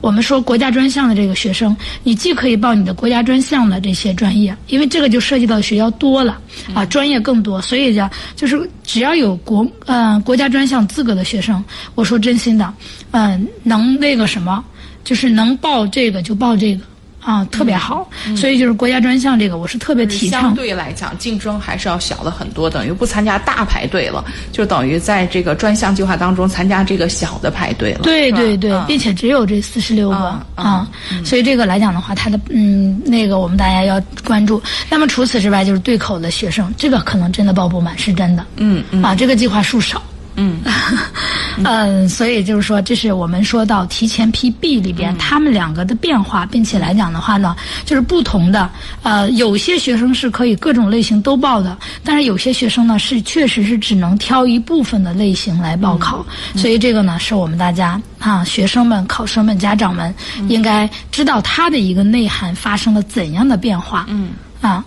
[0.00, 6.38] 我们说国家专项的这个学生，你既可以报你的国家专项的这些专业，因为这个就涉及到学校多了
[6.74, 12.72] 啊，专业更多，所以讲就是只要有国呃国家专项资格的学生，我说真心的，
[13.12, 14.62] 嗯、能那个什么，
[15.02, 16.84] 就是能报这个就报这个。
[17.22, 20.54] 啊，特别好，所以就是国家专项这个，我是特别提倡相。
[20.54, 28.00] 对来讲，竞争还是要小了很多，等于不参加大排队了，就等于在这个专项计划当中参加这个小的排队了。
[28.02, 30.88] 对对对，嗯并且只有这四十六个啊，
[31.24, 34.60] 所以这个来讲的话，它的嗯那个我们大家要关注。
[34.90, 38.44] 那么除此之外，就是对口的学生，这个可能真的报不满，是真的。
[38.56, 40.02] 嗯嗯啊，这个计划数少。
[40.34, 40.60] 嗯
[41.64, 48.70] 嗯，所以就是说，这是我们说到提前批 B 里嗯边，他们两个的变化，并且来讲的话呢，就是不同的。
[49.02, 56.24] 呃，有些学生是可以各种类型都报的，但是有些学生呢是确实是只能挑一部分的类型来报考。
[56.54, 64.06] 嗯所以这个呢，是我们大家啊，学生们、考生们、家长们嗯应该知道它的一个内涵发生了怎样的变化。
[64.08, 64.84] 嗯啊，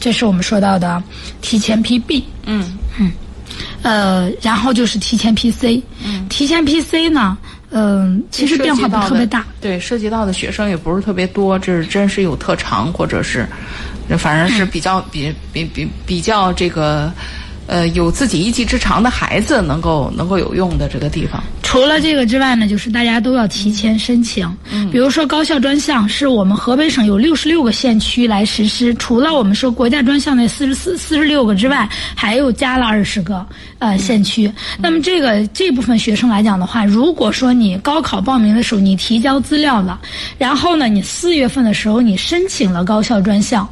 [0.00, 1.02] 这是我们说到的
[1.40, 2.24] 提前批 B。
[2.44, 3.12] 嗯嗯
[3.82, 7.36] 呃，然后就是提前批 C，嗯，提前批 C 呢，
[7.70, 13.46] 嗯、其实变化不是特别大，对，涉及到的学生也不是特别多，这是真是有特长，或者是，
[14.18, 17.12] 反正是比较比比比比较这个。
[17.66, 24.48] 呃，有自己一技之长的孩子能够能够有用的这个地方，除了这个之外呢，就是大家都要提前申请。
[24.70, 33.44] 嗯，比如说高校专项是我们河北省有六十六个县区来实施，除了我们说国家专项那四十四四十六个之外，还有加了二十个
[33.80, 34.48] 呃县区。
[34.78, 39.98] 那么这个这部分学生来讲的话，如果说你高考报名的时候你提交资料了，
[40.38, 43.68] 然后呢你四月份的时候你申请了高校专项，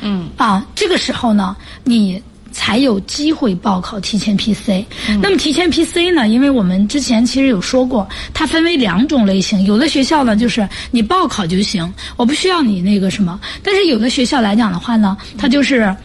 [0.00, 2.22] 嗯啊，这个时候呢你。
[2.54, 4.84] 才有机会报考提前 PC。
[5.20, 6.28] 那么提前 PC 呢？
[6.28, 9.64] 因为我们之前其实有说过，它分为两种类型。
[9.64, 13.38] 有的学校呢，就是你报考就行，我不需要你那个什么。
[13.62, 15.80] 但是有的学校来讲的话呢，它就是。
[15.84, 15.96] 嗯，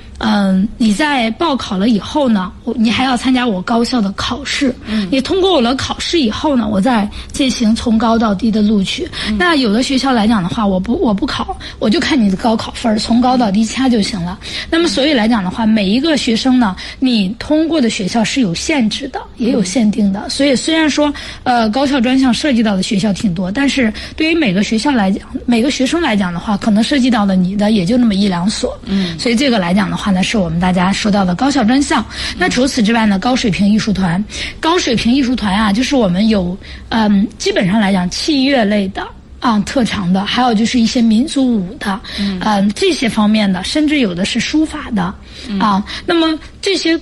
[0.78, 4.76] 你在报考了以后呢，我你还要参加我高校的考试。
[4.86, 9.10] 嗯，你通过我的考试以后呢，我再进行从高到低的录取。
[9.38, 14.38] 那有的学校来讲的话，我不我不考，我就看你的高考分儿，从高到低掐就行了。
[14.70, 20.28] 那么所以来讲的话，每一个学生呢，你通过的学校是有限制的，也有限定的。
[20.30, 28.78] 所以虽然说呃高校专项涉及到的学校挺多，但是对于每个学校来讲，每个学生来讲的话，可能涉及到的你的也就那么一两所。
[28.86, 30.09] 嗯，所以这个来讲的话。
[30.12, 32.06] 呢，是我们大家说到的高校专项。
[32.38, 34.24] 那除此之外呢，高水平艺术团，
[34.60, 36.58] 高水平艺术团啊，就是我们有
[36.90, 39.08] 嗯，基本上来讲，器乐类的
[39.40, 45.14] 啊，特长的，还有就是一些民族舞的，嗯，这些方面的，甚至有的是书法的
[45.60, 45.84] 啊。
[46.06, 47.00] 那么这些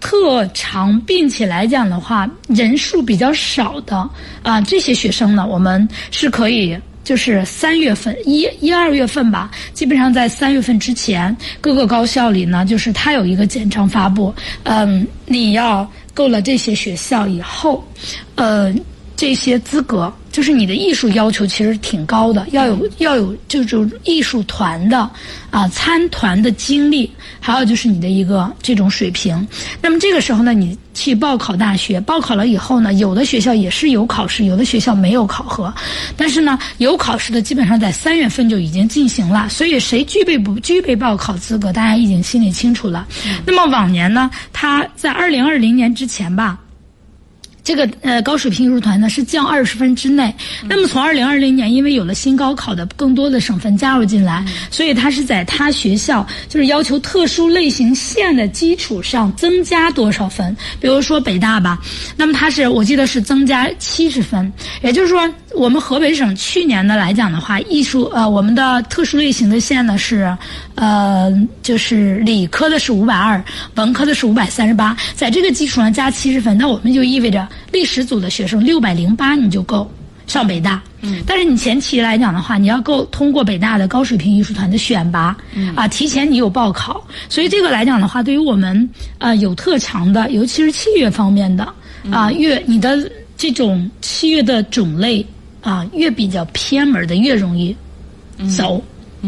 [0.00, 4.08] 特长，并且来讲的话，人数比较少的
[4.42, 6.76] 啊，这些学生呢，我们是可以。
[7.02, 14.34] 就是三月份一一二月份吧，基本上在三月份之前，各个高校里呢，就是它有一个简章发布。
[14.64, 17.84] 嗯，你要够了这些学校以后，
[18.36, 18.74] 呃，
[19.16, 20.12] 这些资格。
[20.30, 25.10] 就是你的艺术要求其实挺高的，要有要有这种艺术团的
[25.50, 29.46] 啊参团的经历，还有就是你的一个这种水平。
[29.82, 35.72] 那么这个时候呢，你去报考大学，报考了以后呢，有的学校也是有考试，有的学校没有考核。
[36.16, 39.48] 但是呢，有考试的基本上在三月份就已经进行了。
[39.48, 43.06] 所以谁具备不具备报考资格，大家已经心里清楚了。
[43.44, 46.58] 那么往年呢，他在二零二零年之前吧。
[47.70, 50.34] 这个呃高水平艺术团呢是降二十分之内，
[50.68, 60.56] 那么从二零二零年，因为有了新高考的更多的省份加入进来，所以它是在他学校就是要求特殊类型线的基础上增加多少分？
[60.80, 61.78] 比如说北大吧，
[62.16, 64.52] 那么它是我记得是增加七十分，
[64.82, 70.36] 也就是说我们河北省去年的来讲的话，艺术呃我们的特殊类型的线呢是
[70.80, 71.30] 呃
[71.62, 77.46] 就是理科的是五百二，文科的是五百三十八，在这个基础上加七十分，那我们就意味着。
[77.70, 79.88] 历史组的学生六百零八你就够
[80.26, 85.74] 上北大，嗯，但是你前期来讲的话，你要够通过北大的高水平艺术团的选拔，嗯。
[85.76, 88.88] 啊，提前你有报考，所以这个来讲的话，对于我们
[89.18, 91.64] 呃有特长的，尤其是器乐方面的
[92.10, 95.24] 啊，乐你的这种器乐的种类
[95.60, 97.76] 啊，越比较偏门的越容易
[98.56, 98.82] 走。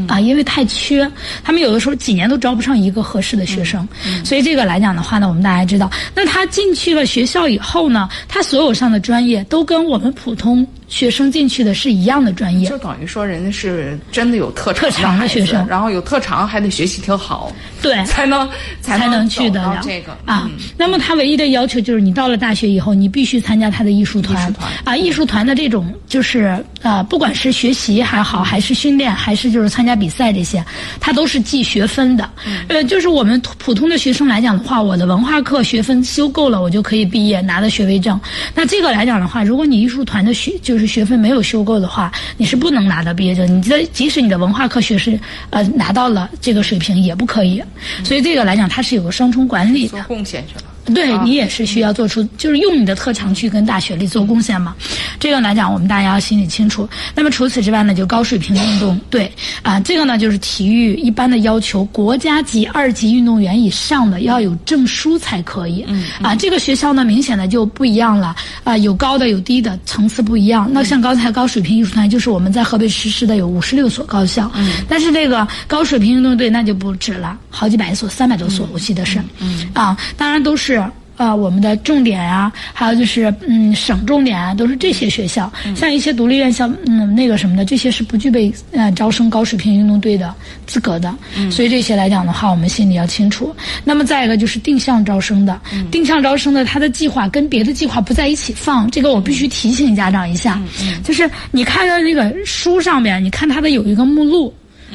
[0.09, 1.11] 啊，因为太缺，
[1.45, 3.87] 他们有的时候几年都招不上一个合适的学生，
[4.25, 17.51] 所以这个来讲的话呢，我们大家知道，那他进去了学校以后呢，他所有上的专业都跟我们普通学生进去的是一样的专业，就等于说人家是真的有特长特长的学生，然后有特长还得学习挺好，
[17.81, 18.47] 对， 才能
[18.83, 20.51] 才能去得了这个啊。
[20.77, 29.83] 那么他唯一的要求就是你到了大学以后，你必须参加他的艺术团啊，艺术团的这种就是啊，不管是学习还好，还是训练，还是就是参。
[29.83, 30.65] 加比赛这些，
[31.01, 32.31] 他都是计学分的。
[32.69, 38.21] 呃，就是我们普通的学生来讲的话，我的文化课学分修够了，我就可以毕业拿到学位证。
[38.55, 43.47] 那这个来讲的话，如果你艺术团的学就是学分没有修够的话，你是不能拿到毕业证。
[43.59, 45.19] 你的即使你的文化课学是
[45.51, 47.63] 呃拿到了这个水平也不可以。
[48.05, 50.03] 所以这个来讲，它是有个双重管理的。
[50.05, 50.65] 贡献去了。
[50.87, 54.75] 对你也是需要做出，就是用你的特长去跟大学里做贡献嘛。
[55.21, 56.89] 这个来讲，我们大家要心里清楚。
[57.15, 59.31] 那么除此之外呢，就高水平的运动，对
[59.63, 65.85] 啊，这个呢就是体育一般的要求，国家级二级运动员以上的要有证书才可以。
[65.87, 70.69] 嗯啊，这个学校呢明显的就不一样了啊，有高的有低的，层次不一样。
[70.73, 79.21] 那像刚才高水平艺术团，就是我们在河北实施的有五十六所高校，嗯，但是这个高水平运动队那就不止了，好几百所，三百多所，我记得是。
[79.39, 80.72] 嗯啊，当然都是。
[80.73, 80.83] 是
[81.19, 85.53] 啊，我们的重点啊，还有就是嗯，省重点啊，都是这些学校。
[85.77, 90.35] 像一些独立院校，嗯，那个什么的，这些是不具备呃招生高水平运动队的
[90.67, 91.15] 资格的。
[91.51, 93.55] 所以这些来讲的话，我们心里要清楚。
[93.85, 100.61] 那么再一个就是定向招生的，定向招生的，它的计划跟别的计划不在一起放，这个我必须提醒家长一下。
[101.05, 104.53] 就是你看到那个书上面，你看它的有一个目录，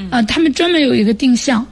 [0.09, 1.65] 呃，他们专门有一个定向。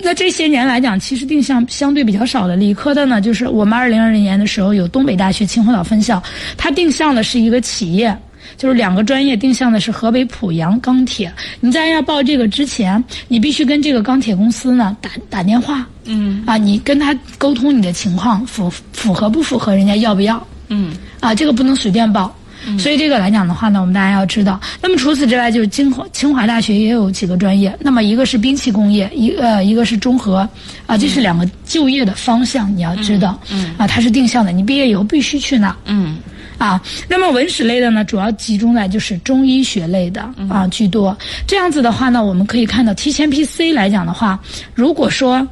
[0.00, 2.56] 那这些年来讲，其实定向相对比较少的。
[2.56, 6.22] 理科的呢，就是我们二零二零年的时候有东北大学秦皇岛分校，
[6.56, 8.16] 它定向的是一个企业，
[8.56, 11.32] 就是两个专业定向的是河北濮阳钢铁。
[11.60, 22.32] 你在要报这个之前，你必须跟这个钢铁公司呢打打电话，嗯啊，你跟他沟通你的情况符符合不符合人家要不要嗯啊，这个不能随便报。
[22.76, 24.60] 所以这个来讲的话呢，我们大家要知道。
[24.82, 27.72] 那么除此之外，就是清华清华大学也有几个专业。
[27.80, 30.48] 那么一个是兵器工业，一呃一个是中和，
[30.86, 33.38] 啊，这是两个就业的方向，你要知道。
[33.52, 35.74] 嗯啊，它是定向的，你毕业以后必须去那。
[35.84, 36.16] 嗯
[36.58, 41.16] 啊，那么文史类的呢，主要集中在就是中医学类的啊居多。
[41.46, 44.40] 这样子的话呢，我们可以看到提前批 C 来讲的话，
[44.74, 45.46] 如果说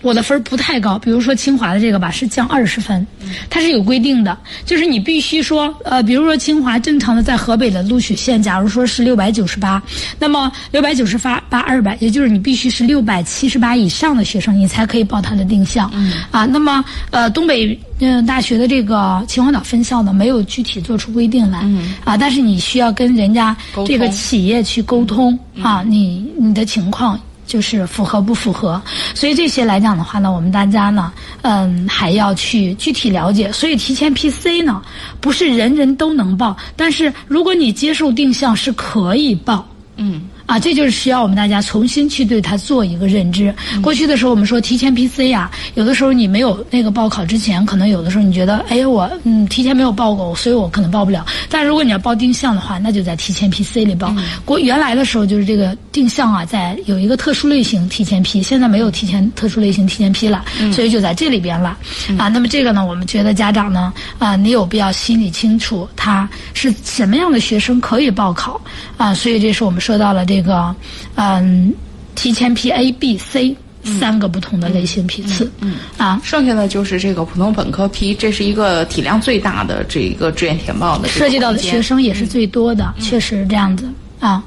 [0.00, 3.04] 我的分儿不太高，比如说清华的这个吧，是降二十分，
[3.50, 9.82] 它是有规定的，就是你必须说，呃，比如说清华正常的在河北的录取线，假如说是六百九十八，
[10.18, 15.90] 那么六百九十八八二百，也就是你必须是六百七十八以上的学生，你才可以报它的定向。
[16.30, 21.58] 啊，那么呃，东北嗯、大学的这个秦皇岛分校呢，没有具体做出规定来，
[22.04, 27.18] 啊，但是你需要跟人家这个企业去沟通啊，你你的情况。
[27.48, 28.78] 就是符合不符合，
[29.18, 31.12] 所以这些来讲的话呢，我们大家呢，
[31.42, 33.50] 嗯，还要去具体了解。
[33.50, 34.80] 所以提前 PC 呢，
[35.20, 39.66] 不是人人都能报，但是如果你接受定向是可以报。
[39.96, 43.54] 嗯啊，这就是需要我们大家重新去对它做一个认知。
[43.82, 51.26] 过去的时候，我们说提前 PC 呀、有的时候你没有那个报考之前，可能有的时候你觉得，哎呀，我嗯提前没有报过，所以我可能报不了。
[51.50, 54.10] 但如果你要报定向的话，那就在提前 PC 里报。
[54.46, 60.42] 过原来的时候就是这个定向啊，在有一个特殊类型提前批，现在没有提前特殊类型提前批了，
[60.72, 61.76] 所以就在这里边了。
[62.16, 68.58] 啊，那么这个呢，我们觉得家长呢，啊，你有必要心里清楚他是什么样的学生可以报考
[68.96, 70.74] 啊，所以这是我们说到了这个，
[71.14, 71.72] 嗯，
[72.14, 83.88] 提前批 A、B、C 三个不同的类型批次，嗯啊，剩下的就是这个普通本科批，这是一个体量最大的这一个志愿填报的这个涉及到的学生也是最多的，确实这样子
[84.20, 84.42] 啊。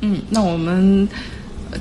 [0.00, 1.06] 嗯，那我们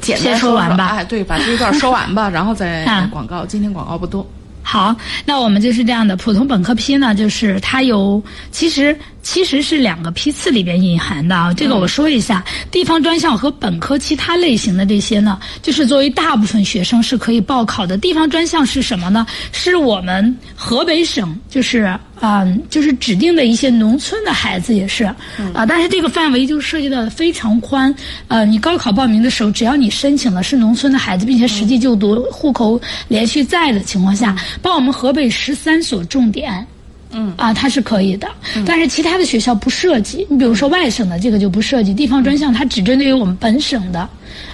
[0.02, 3.46] 简单先说完吧哎，对，把这一段说完吧， 然后再啊广告。
[3.46, 4.28] 今天广告不多。
[4.64, 6.18] 好，那我们就是这样的。
[6.18, 8.22] 普通本科批呢，就是它有
[8.52, 8.94] 其实
[9.30, 11.54] 其实是两个批次里边隐含的啊。
[11.54, 17.98] 这个我说一下，地方专项和本科其他类型的这些呢，就是作为大部分学生是可以报考的。
[17.98, 19.28] 地方专项是什么呢？
[19.52, 27.94] 是我们河北省就是嗯、就是指定的一些农村的孩子也是啊、但是这个范围就涉及到的非常宽。
[28.30, 36.66] 呃，你高考报名的时候，只要你申请了是农村的孩子，并且实际就读、户口连续在的情况下，报我们河北十三所重点。
[37.12, 38.28] 嗯啊，它是可以的，
[38.66, 40.26] 但是其他的学校不涉及。
[40.30, 44.08] 你比如说外省的这个就不涉及，地方专项它只针对于我们本省的，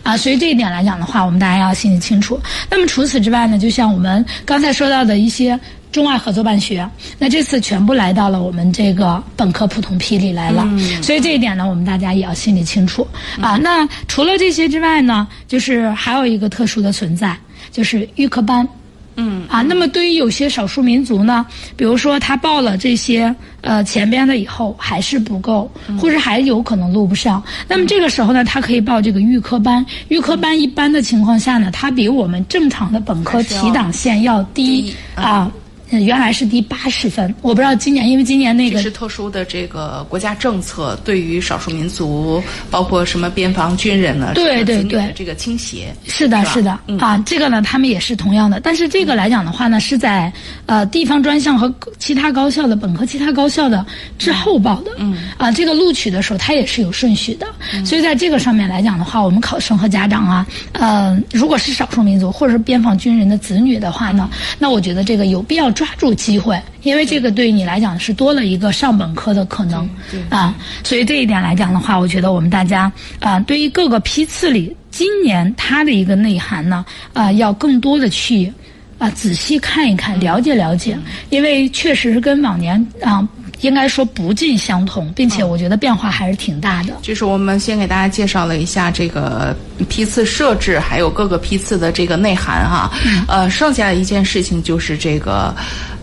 [0.03, 2.39] 啊，所以这一点来讲的话，我们大家要心里清楚。
[2.69, 5.59] 那么除此之外呢，就像我们刚才说到的一些
[5.91, 6.87] 中外合作办学，
[7.17, 10.67] 那这次全部来到了我们这个本科普通批里来了，
[11.01, 13.07] 所以这一点呢，我们大家也要心里清楚
[13.41, 13.57] 啊。
[13.57, 17.35] 那除了这些之外呢，就是还有一个特殊的存在，
[17.71, 18.67] 就是预科班。
[19.15, 21.45] 嗯啊，那么对于有些少数民族呢，
[21.75, 29.85] 比如说他报了这些呃前边的以后还是不够，或者还有可能录不上，那么这个时候呢，他可以报这个预科班。
[30.07, 35.51] 预科班一般的情况下呢，它比我们正常的本科提档线要低低啊。
[35.93, 42.41] 呃原来是低八十分，我不知道今年，因为今年那个是特殊的这个国家政策，对于少数民族，
[42.71, 45.11] 包括什么边防军人呢，对对对。
[45.15, 45.93] 这个倾斜。
[46.07, 46.97] 是的，是的，嗯。
[46.97, 50.31] 啊，这个呢，他们也是同样的，但是这个来讲的话呢，是在
[50.65, 53.85] 呃地方专项和其他高校的本科、其他高校的
[54.17, 57.45] 之后报的，嗯，啊，这个录取的时候它也是有顺序的，
[57.85, 69.89] 所以在这个上面来讲的话，我们考生和家长啊，呃，如果是少数民族或者是边防军人的子女的话呢，那我觉得这个有必要抓住机会，因为这个对于你来讲是多了一个上本科的可能，
[70.29, 74.73] 啊，所以这一点来讲的话，我觉得我们大家啊，对于各个批次里。
[74.89, 78.53] 今年它的一个内涵呢，啊、要更多的去
[78.99, 80.97] 啊、仔细看一看，了解了解，
[81.31, 83.27] 因为确实是跟往年啊、
[83.63, 86.93] 应该说不尽相同，并且我觉得变化还是挺大的。
[87.01, 89.55] 就是我们先给大家介绍了一下这个
[89.89, 92.91] 批次设置，还有各个批次的这个内涵哈。
[93.05, 95.55] 嗯呃，剩下的一件事情就是这个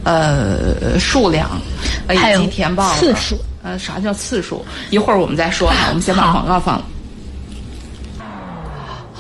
[0.05, 1.51] 呃数量，
[2.11, 3.39] 以及填报次数。
[3.63, 4.65] 呃，啥叫次数？
[4.89, 5.89] 一会儿我们再说哈。
[5.91, 6.85] 我们先把广告放了。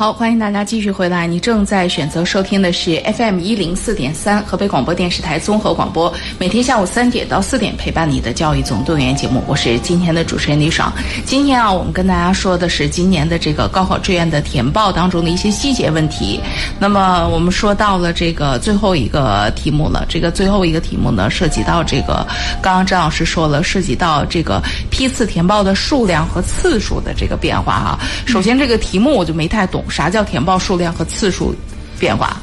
[0.00, 1.26] 好，欢迎大家继续回来。
[1.26, 9.44] 你正在选择收听的是 FM 一零四点三河北广播电视台综合广播，每天下午三点到四点陪伴你的教育总动员节目。
[9.46, 10.90] 我是今天的主持人李爽。
[11.26, 16.40] 今天啊，我们跟大家说的是今年的这个高考志愿的填报当中的一些细节问题。
[16.78, 22.26] 那么我们说到了这个最后一个题目了，这个最后一个题目呢，涉及到这个
[22.62, 27.98] 刚刚张老师说了，涉及到这个批次填报的数量和次数的这个变化哈。
[28.24, 29.84] 首先这个题目我就没太懂。
[29.90, 31.54] 啥叫填报数量和次数
[31.98, 32.40] 变化？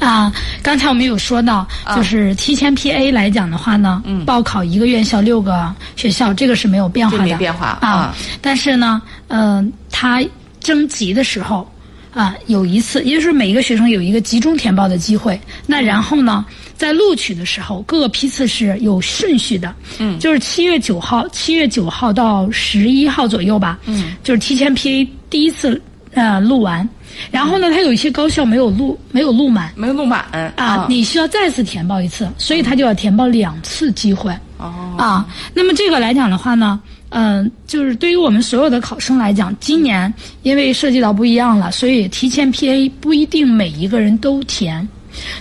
[0.00, 0.30] 啊，
[0.62, 1.66] 刚才我们有说到，
[1.96, 8.14] 就是提前批 A 来讲的话呢，嗯，报考一个院校六个学校，这个是没有变化的，没变化啊。
[8.42, 10.22] 但是呢，嗯，他
[10.60, 11.66] 征集的时候
[12.12, 15.40] 啊，有一次，也就是每一个学生有一个集中填报的机会。
[15.64, 16.44] 那然后呢，
[16.76, 25.80] 在录取的时候，各个批次是有顺序的，嗯，就是七月九号，七月九号到十一号左右吧，嗯，就是提前批第一次。
[26.14, 26.88] 呃，录完，
[27.30, 30.24] 然后呢，他有一些高校没有录，没有录满，没有录满。
[30.56, 34.32] 啊，你需要再次填报一次，所以他就要填报两次机会。
[34.58, 40.12] 哦，啊，那么这个来讲的话呢，嗯，就是对于我们所有的考生来讲，今年
[40.42, 44.88] 因为涉及到不一样了，所以提前 P A 不一定每一个人都填，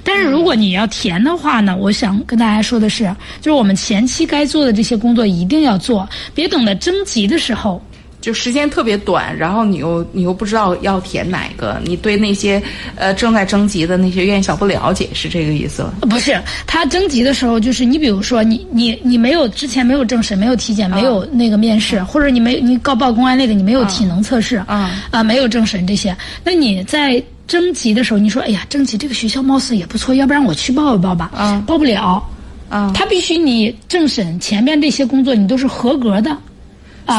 [0.04, 3.04] 但是如果你要填的话呢，我想跟大家说的是，
[3.42, 7.80] 就是我们前期该做的这些工作一定要做，别等到征集的时候。
[8.24, 12.64] 就时间特别短，然后你又你又不知道要填哪个，你对那些
[12.96, 15.92] 呃正在征集的那些院校不了解，是这个意思吗？
[16.10, 26.16] 不是，他征集的时候，就是你比如说你你你没有之前没有政审，没有体检，没有那个面试，或者你没你告报公安类的，你没有体能测试，啊啊没有政审这些，
[26.46, 31.30] 那你在征集的时候，你说哎呀，征集这个学校貌似也不错，要不然我去报一报吧？
[31.36, 32.26] 啊，报不了，
[32.70, 36.38] 啊，他必须你政审前面这些工作你都是合格的。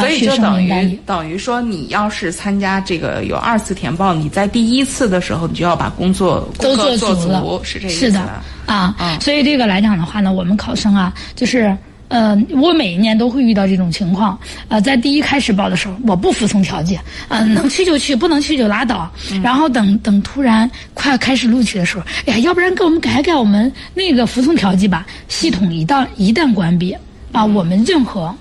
[0.01, 7.97] 所以就等于等于说，你要是参加这个有二次填报，你在第一次的时候，你就要把工作都做足了，是这意思。
[8.07, 8.21] 是的
[8.67, 11.77] 啊，所以这个来讲的话呢，我们考生啊，就是
[12.09, 14.39] 呃，我每一年都会遇到这种情况。
[14.69, 19.11] 呃，在第一开始报的时候，我不服从调剂，嗯，能去就去，不能去就拉倒。
[19.43, 25.07] 然后等等，突然快开始录取的时候，哎呀，要不然给我们改改我们那个服从调剂吧。
[25.29, 26.97] 系统一旦一旦关闭
[27.33, 28.35] 啊，我们任何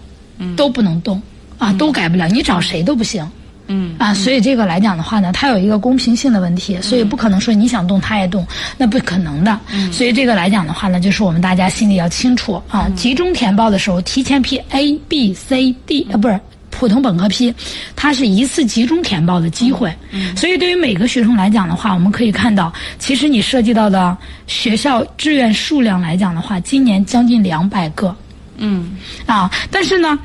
[0.55, 1.21] 都不能动。
[1.57, 3.27] 啊，都改不了，你找谁都不行。
[3.67, 8.45] 嗯啊，所以这个来讲的话呢，它有一个公平性的问题，所以不可能说你想动他也动，
[8.77, 9.57] 那不可能的。
[9.71, 16.37] 嗯，所以这个来讲的话呢，就是我们大家心里要清楚啊，集中填报的时候，提前批 A、B、C、D 啊，不是
[16.71, 17.55] 普通本科批，
[17.95, 19.89] 它是一次集中填报的机会。
[20.11, 28.13] 嗯，所以对于每个学生来讲的话，我们可以看到，其实你涉及到的学校志愿数量来讲的话，今年将近两百个。
[28.57, 30.19] 嗯啊，但是呢。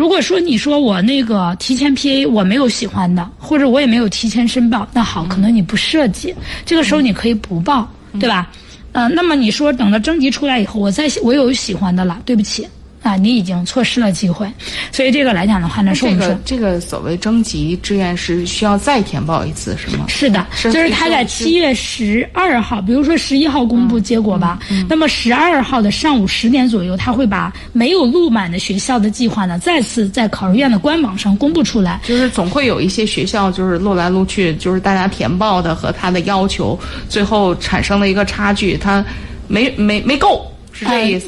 [0.00, 6.34] 如果说你说我那个提前 P A 我没有喜欢的，或者我也没有提前申报，那好，可能你不涉及，
[6.64, 7.86] 这个时候你可以不报，
[8.18, 8.50] 对吧？
[8.92, 12.66] 呃，那么你说等到征集出来以后，我再我有喜欢的了，对不起。
[13.02, 14.46] 啊，你已经错失了机会，
[14.92, 20.04] 所以这个来讲的话呢，是我们说这个所谓征集志愿是需要再填报一次，是吗？
[20.06, 32.00] 是的，就是他在七月十二号，比如说十一号公布结果吧，那么十二号的上午十点左右，他会把没有录满的学校的计划呢，再次在考试院的官网上公布出来。
[32.04, 36.78] 就是总会有一些学校就是录来录去，就是大家填报的和他的要求，
[37.08, 39.02] 最后产生了一个差距，他
[39.48, 40.46] 没没没够。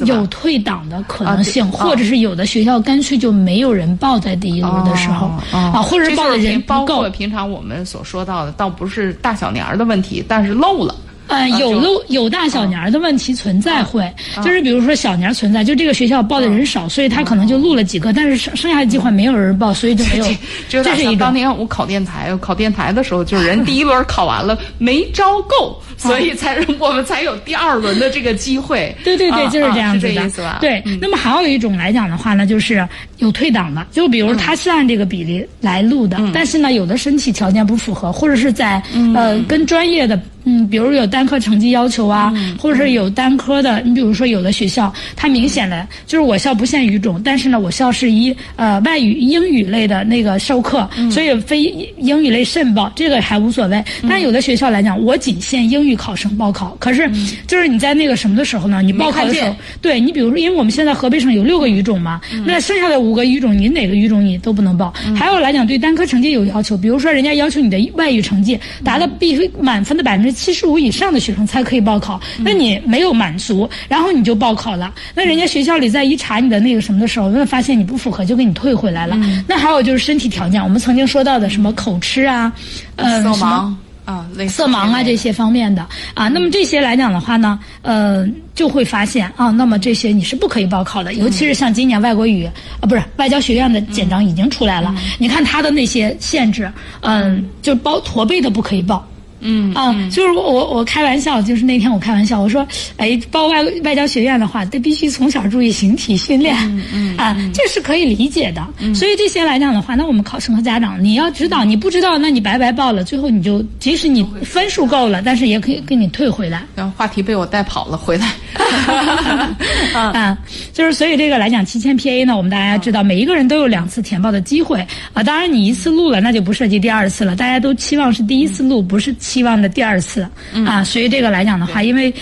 [0.05, 7.09] 有退档的可能性，或者是有的学校干脆就没有人报在第一轮的时候啊，或者报的人不够。
[7.09, 10.95] 平常我们所说到的，倒不是大小年儿的问题，但是漏了。
[11.27, 20.25] 呃，有录有大小年儿的问题存在，会就是比如说小年存在，就这个学校报的人少，所以他可能就录了几个，但是剩剩下的计划没有人报，所以就没有。
[20.69, 28.95] 这是一当年我考电台，考电台的时候，就是人第一轮考完了没招够，所以才我们才有第二轮的这个机会。
[29.03, 30.57] 对对对，就是这样子的。
[30.59, 32.87] 对，那么还有一种来讲的话呢，就是
[33.23, 38.81] 有退档的，就比如他是按这个比例来录的，但是呢，有的身体条件不符合，或者是在
[39.15, 40.19] 呃跟专业的。
[40.45, 51.61] 嗯，比如有单科成绩要求啊，或者是有单科的，你比如说有的学校，它明显的就是我校不限语种，但是呢，我校是以呃外语英语类的那个授课，所以非
[51.97, 53.81] 英语类慎报，这个还无所谓。
[54.09, 57.09] 但有的学校来讲，我仅限英语考生报考，可是
[57.47, 58.81] 就是你在那个什么的时候呢？
[58.81, 64.91] 你报考的时候，对你比如说，因为我们现在河北省有六个语种嘛，那剩下的五五个语种，你哪个语种你都不能报。
[65.15, 79.15] 还有来讲，对单科成绩有要求，比如说人家要求你的外语成绩达到必须满分的百分之七十五以上的学生才可以报考，那你没有满足，然后你就报考了，那人家学校里在一查你的那个什么的时候，那发现你不符合，就给你退回来了。
[79.47, 82.51] 那还有就是身体条件，我们曾经说到的什么口吃啊，
[82.95, 83.75] 呃，色什么盲
[84.05, 85.85] 啊，色盲啊这些方面的。
[86.13, 92.45] 啊，那么这些来讲的话呢，呃，就会发现啊，那么这些你是不可以报考的，尤其是像今年外国语
[92.79, 99.07] 啊，不是外交学院的简章已经出来了，你看它的那些限制，嗯、就包驼背的不可以报。
[99.43, 102.65] 嗯啊，就是我我我开玩笑，就是那天我开玩笑，我说，
[102.97, 106.55] 哎，报外外交学院的话，得必须从小注意形体训练，
[106.93, 108.65] 嗯 啊，这是可以理解的。
[108.95, 116.63] 所以这些来讲的话，那我们考生和家长，你要知道，你不知道，那你白白报了，最后你就即使你分数够了，但是也可以给你退回来。
[116.75, 118.31] 然后话题被我带跑了，回来。
[119.93, 120.37] 啊，啊，
[120.73, 125.21] 就是所以这个来讲，提前 PA 呢，我们大家知道，每一个人都有两次填报的机会啊。
[125.23, 127.35] 当然，你一次录了，那就不涉及第二次了。
[127.35, 130.27] 大家都期望是第一次录，不是期望的第二次
[130.67, 130.83] 啊。
[130.83, 132.13] 所以这个来讲的话，因为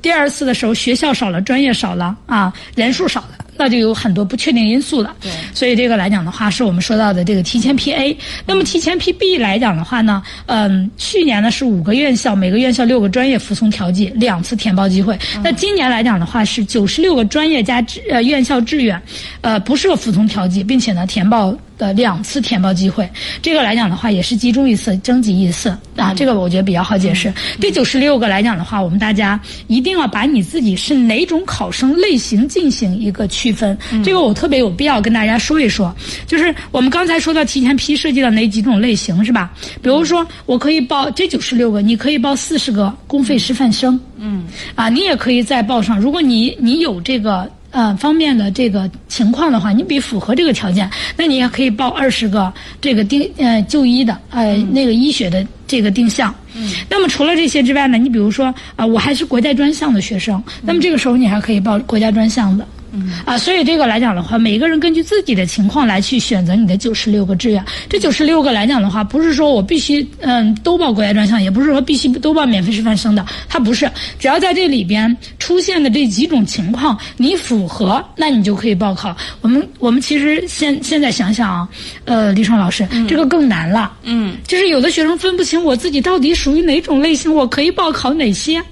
[0.00, 3.30] 第二次的时候学校少了，专业少了啊，人数少了。
[3.56, 8.16] 那就有很多不确定因素了，对所以这个来讲的话，是我们说到的这个提前 PA。
[8.44, 15.16] 那么提前 PB 来讲的话呢，嗯，去年呢是五个院校，每个院校六个专业服从调剂，两次填报机会。
[15.40, 19.00] 那今年来讲的话是九十六个专业加志呃院校志愿，
[19.40, 23.08] 呃不设服从调剂，并且呢填报的两次填报机会。
[23.42, 27.32] 这个来讲的话也是集中一次，征集一次啊，这个我觉得比较好解释。
[27.60, 33.76] 第九十六个来讲的话，我们大家一定要把你自己是哪种考生类型进行一个区分。
[34.04, 35.94] 这个我特别有必要跟大家说一说，
[36.26, 39.52] 就是我们刚才说到提前批涉及到哪几种类型是吧？
[39.82, 44.44] 比如说我可以报这九十六个，你可以报四十个公费师范生，嗯，
[44.74, 47.50] 啊，你也可以再报上，如果你你有这个。
[47.74, 56.32] 呃，方面的这个情况的话，你比符合这个条件，那你也可以报二十个这个定呃就医的呃、那个医学的这个定向。
[56.54, 62.64] 嗯，那么除了这些之外呢，你比如说啊、我还是国家专项的学生，那么这个时候你还可以报国家专项的。
[62.94, 67.62] 嗯啊，所以这个来讲的话，每个人根据自己的情况来去选择你的九十六个志愿。
[67.88, 79.16] 这九十六个来讲的话，不是说我必须嗯都报国家专项，也不是说必须都报免费师范生的，它不是，只要在这里边出现的这几种情况你符合，那你就可以报考。
[79.40, 81.68] 我们我们其实现现在想想啊，
[82.04, 83.92] 呃，李爽老师，这个更难了。
[84.04, 88.62] 嗯，就是有的学生分不清我自己到底属于哪种类型，我可以报考哪些。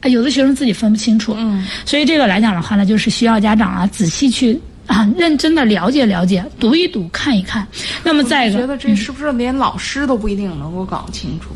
[0.00, 7.66] 啊，有的学生自己分不清楚，嗯，所以这个来讲的话呢，就是需要家长啊仔细去啊 认真的了解了解，读一读，看一看。
[8.02, 11.50] 那么再一个，觉得这是不是连老师都不一定能够搞清楚？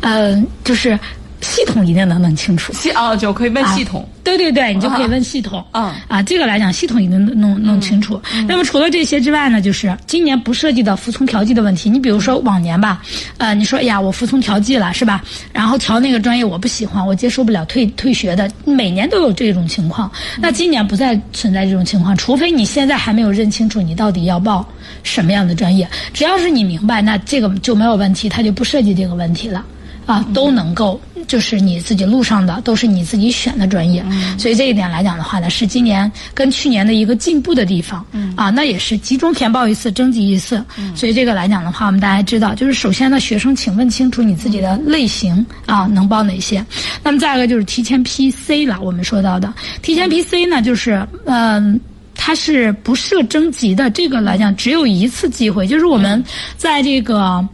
[0.00, 0.98] 呃，就是
[1.40, 2.72] 系统一定能弄清楚。
[2.72, 4.06] 系啊，就可以问系统。
[4.24, 5.64] 对对对，你就可以问系统。
[5.72, 8.20] 嗯啊，这个来讲，系统一定弄弄清楚。
[8.48, 11.88] 那么除了这些之外呢，就是今年不涉及到服从调剂的问题。
[11.88, 13.00] 你比如说往年吧，
[13.38, 15.22] 呃，你说哎呀，我服从调剂了是吧？
[15.52, 20.10] 然后调那个专业我不喜欢，我接受不了，退退学的，每年都有这种情况。
[20.40, 24.66] 那今年不再存在这种情况，除非你现在还没有认清楚你到底要报
[25.04, 25.88] 什么样的专业。
[26.12, 29.64] 只要是你明白，那这个就没有问题，它就不涉及这个问题了。
[30.06, 34.04] 啊，都能够，就是你自己路上的，都是你自己选的专业，
[34.38, 38.06] 所以这一点来讲的话呢，是今年跟去年的一个进步的地方。
[38.36, 40.64] 啊，那也是集中填报一次，征集一次。
[40.94, 46.64] 所以这个来讲的话，我们大家知道，就是首先呢，学生请问清楚你自己的类型啊，能报哪些。
[47.02, 49.52] 那么再一个就是提前 PC 了，我们说到的
[49.82, 51.80] 提前 PC 呢，就是嗯。
[52.18, 56.24] 它是不设征集的，这个来讲只有一次机会，就是我们
[56.56, 57.46] 在这个，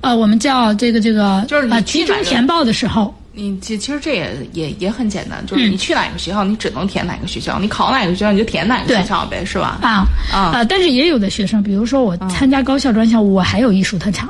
[0.00, 9.78] 呃，我们叫这个这个，就是你呃集中填报的时候，你其其实这也也也很简单，就是你去哪个学校，你只能填哪个学校；你考哪个学校，你就填哪个学校呗，是吧？
[9.82, 10.52] 啊啊。
[10.54, 14.28] 呃但是也有的学生，比如说我参加高校专项，我还有艺术特长，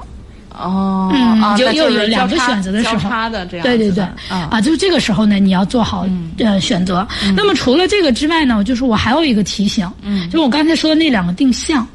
[0.58, 6.06] 哦，嗯，啊，就又有两个选择的时候，交叉的这样对对对啊，啊，就是这个时候呢，你要做好
[6.38, 7.06] 呃选择。
[7.36, 11.86] 那么除了这个之外呢，就是我还有一个提醒，嗯，就我刚才说的那两个定向。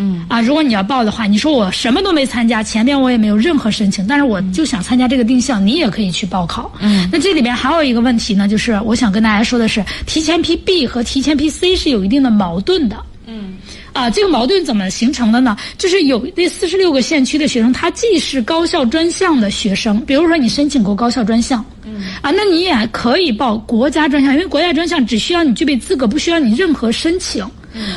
[0.00, 6.70] 嗯啊，如果你要报的话，你说我什么都没参加，前面我也没有任何申请，但是我就想参加这个定向，你也可以去报考。
[6.78, 12.96] 嗯，那这里边还有一个问题呢，就是我想跟大家说的是，提前批 B 和提前批 C 是有一定的矛盾的。
[13.26, 13.56] 嗯
[13.92, 15.56] 啊，这个矛盾怎么形成的呢？
[15.76, 27.44] 就是有那四十六个县区的学生，他既是高校专项的学生，比如说你申请过高校专项，嗯，啊，那你也可以报国家专项，因为国家专项只需要你具备资格，不需要你任何申请。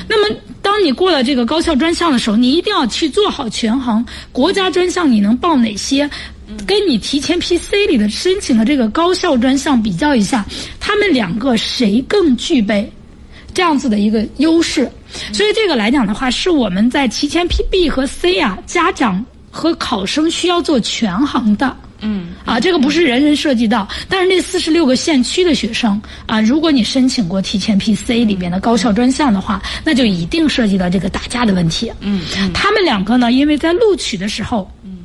[0.08, 6.10] 那么当你过了这个高校专项的时候，你一定要去做好权衡，国家专项你能报哪些？
[6.68, 10.46] 跟你提前批 C 里的申请的这个高校专项比较一下，
[10.82, 12.92] 他们两个谁更具备
[13.54, 14.92] 这样子的一个优势。
[15.32, 21.76] 所以这个来讲的话，是我们在提前批 B 和 C 啊，家长和考生需要做权衡的。
[22.04, 31.92] 嗯，啊，这个不是人人涉及到，但是那四十六个县区的学生啊，如果你申请过提前批 C 里边的高校专项的话，那就一定涉及到这个打架的问题。
[32.00, 34.98] 嗯嗯他们两个呢，因为在录取的时候，嗯，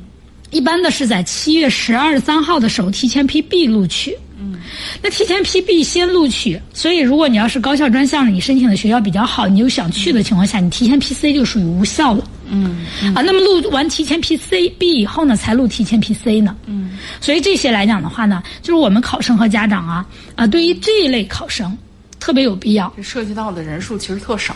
[0.49, 4.17] 一般的是在七月十二三号的时候提前批 B 录取。
[4.39, 4.55] 嗯，
[4.99, 12.27] 那提前批 B 先录取，所以如果你要是高校专项你申请的学校比较好，你又想去的情况下，你提前批 C 就属于无效了。
[12.49, 12.85] 嗯
[13.15, 16.55] 啊，那么录完提前批 C、B 以后呢，才录提前批 C 呢。
[16.65, 21.77] 嗯，所以这些来讲的话呢，就是我们考生和家长啊啊，对于这一类考生
[22.19, 22.91] 特别有必要。
[22.95, 24.55] 这涉及到的人数其实特少。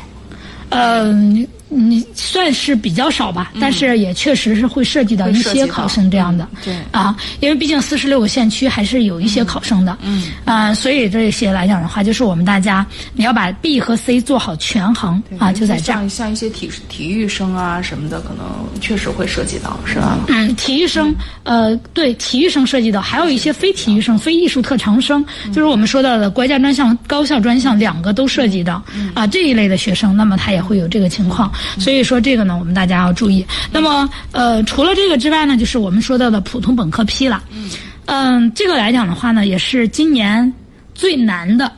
[0.70, 1.14] 呃，
[1.72, 6.44] 你你算是比较少吧，但是也确实是会涉及到一些考生这样的。
[6.44, 9.98] 嗯对啊，因为毕竟四十六个县区还是有一些考生的。
[10.02, 15.96] 嗯啊，所以这些来讲的话，就是我们大家你要把 B 和 C 做好权衡啊，就在这儿。
[15.96, 18.46] 像像一些体体育生啊什么的，可能
[18.80, 20.18] 确实会涉及到，是吧？
[20.28, 21.14] 嗯，体育生，
[21.44, 31.52] 呃，对，体育生涉及到，还有一些非体育生、非艺术特长生，就是我们说到的国家专项、高校专项两个都涉及到啊这一类的学生，那么他也会有这个情况。
[31.80, 33.46] 所以说这个呢，我们大家要注意。
[33.72, 37.44] 那么呃，除了这个之外呢，就是我们说到的普通本科批了。
[38.06, 40.52] 嗯，这个来讲的话呢，也是今年
[40.94, 41.72] 最难的。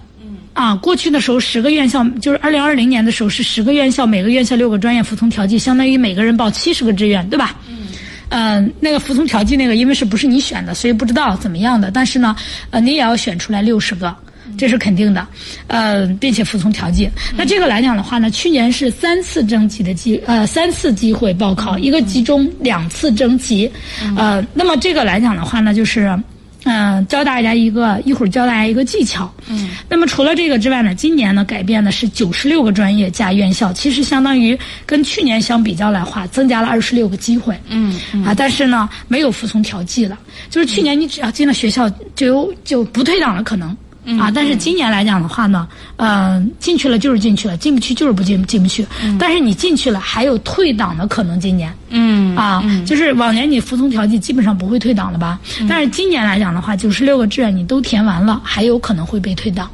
[0.54, 7.56] 啊，过去的时候十个院校，就是二零二零年的时候是十个院校，每个院校六个专业服从调剂，相当于每个人报七十个志愿，对吧？
[7.68, 7.88] 嗯。
[8.30, 11.90] 呃，那个服从调剂那个，因为是不是你选的，所以不知道怎么样的。
[11.90, 12.36] 但是呢，
[12.70, 14.16] 呃，你也要选出来六十个，
[14.58, 15.28] 这是肯定的。
[15.68, 17.10] 呃，并且服从调剂。
[17.36, 23.72] 那这个来讲的话呢，去年是三次征集的机，呃，三次机会报考，一个集中，两次征集。
[24.16, 26.18] 呃，那么这个来讲的话呢，就是。
[26.66, 29.30] 嗯，教大家一个，一会儿教大家一个技巧。
[29.50, 37.54] 嗯，那么除了这个之外呢，今年呢改变的是九十六个专业加院校，其实相当于跟去年相比较来话，增加了二十六个机会。
[37.68, 40.18] 嗯啊，但是呢没有服从调剂了，
[40.50, 43.76] 就是去年你只要进了学校就有就不退档的可能。
[44.20, 48.86] 啊，但是今年来讲的话呢，呃，进去了就是进去了，进不去就是不进进不去。
[49.20, 51.34] 但是你进去了，还有退档的可能。
[51.40, 55.38] 今年，嗯啊，就是往年你服从调剂基本上不会退档了吧？
[55.68, 59.70] 但是今年来讲的话，九十六个志愿你都填完了，还有可能会被退档。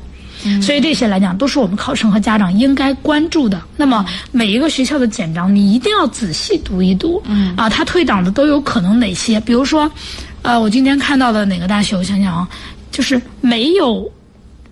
[0.62, 3.62] 所以这些来讲，都是我们考生和家长应该关注的。
[3.76, 7.22] 那么每一个学校的简章，你一定要仔细读一读。
[7.26, 9.40] 嗯啊，他退档的都有可能哪些？
[9.42, 9.92] 比如说，
[10.42, 11.96] 呃，我今天看到的哪个大学？
[11.96, 12.48] 我想想啊，
[12.90, 14.10] 就是没有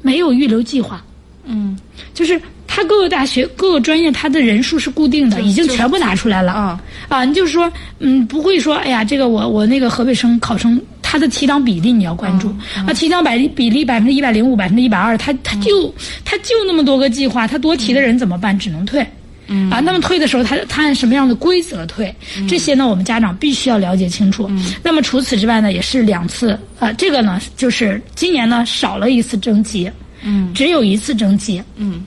[0.08, 1.04] 没有预留计划。
[1.50, 1.78] 嗯
[2.14, 6.52] 就是他各个大学、各个专业，他的人数是固定的，已经全部拿出来了。
[6.52, 12.54] 啊啊，你就是说，嗯，不会说，哎呀，这个我我那个河北省考生他的提档比例你要关注，
[12.86, 15.94] 啊，提档百比例百分之一百零五、百分之一百二，他他就
[16.26, 18.58] 他就那么多个计划，他多提的人怎么办？
[18.58, 19.06] 只能退。
[19.48, 22.14] 嗯啊，那么退的时候，他他按什么样的规则退？
[22.48, 24.50] 这些呢，我们家长必须要了解清楚。
[24.84, 29.90] 那么除此之外呢，也是两次，呃，这个呢，就是今年呢少了一次征集，
[30.22, 31.64] 嗯只有一次征集。
[31.78, 32.06] 嗯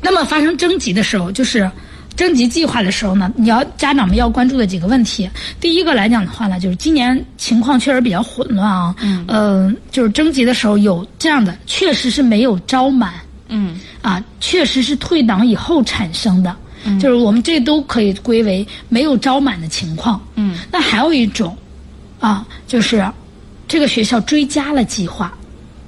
[0.00, 1.70] 那么发生征集的时候，就是
[2.14, 5.28] 征集计划的时候呢，你要家长们要关注的几个问题。
[5.58, 8.94] 第一个来讲的话呢，就是今年情况确实比较混乱啊。
[9.00, 9.24] 嗯。
[9.26, 13.14] 呃，就是征集的时候有这样的，确实是没有招满
[13.48, 16.54] 嗯啊，确实是退档以后产生的。
[16.84, 16.98] 嗯。
[17.00, 20.20] 就是我们这都可以归为没有招满的情况。
[20.36, 20.56] 嗯。
[20.70, 21.56] 那还有一种，
[22.20, 23.04] 啊，就是
[23.66, 25.32] 这个学校追加了计划。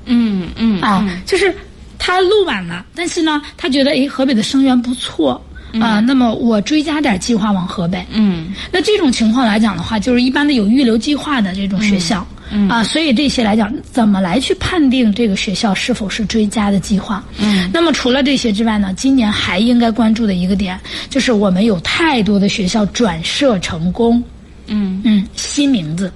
[0.06, 1.54] 嗯嗯啊，就是
[1.98, 5.40] 他录满了，但是呢，他觉得诶，河北的生源不错
[5.80, 8.02] 啊、那么我追加点计划往河北。
[8.10, 12.68] 嗯那这种情况来讲的话，就是一般的有预留计划的这种学校，嗯。
[12.68, 17.24] 啊，所以这些来讲，怎么来去判定这个学校是否是追加的计划？
[17.38, 20.78] 嗯，那么除了这些之外呢，今年还应该关注的一个点，
[21.08, 24.22] 就是我们有太多的学校转设成功，
[24.66, 25.00] 嗯。
[25.04, 26.12] 嗯，新名字，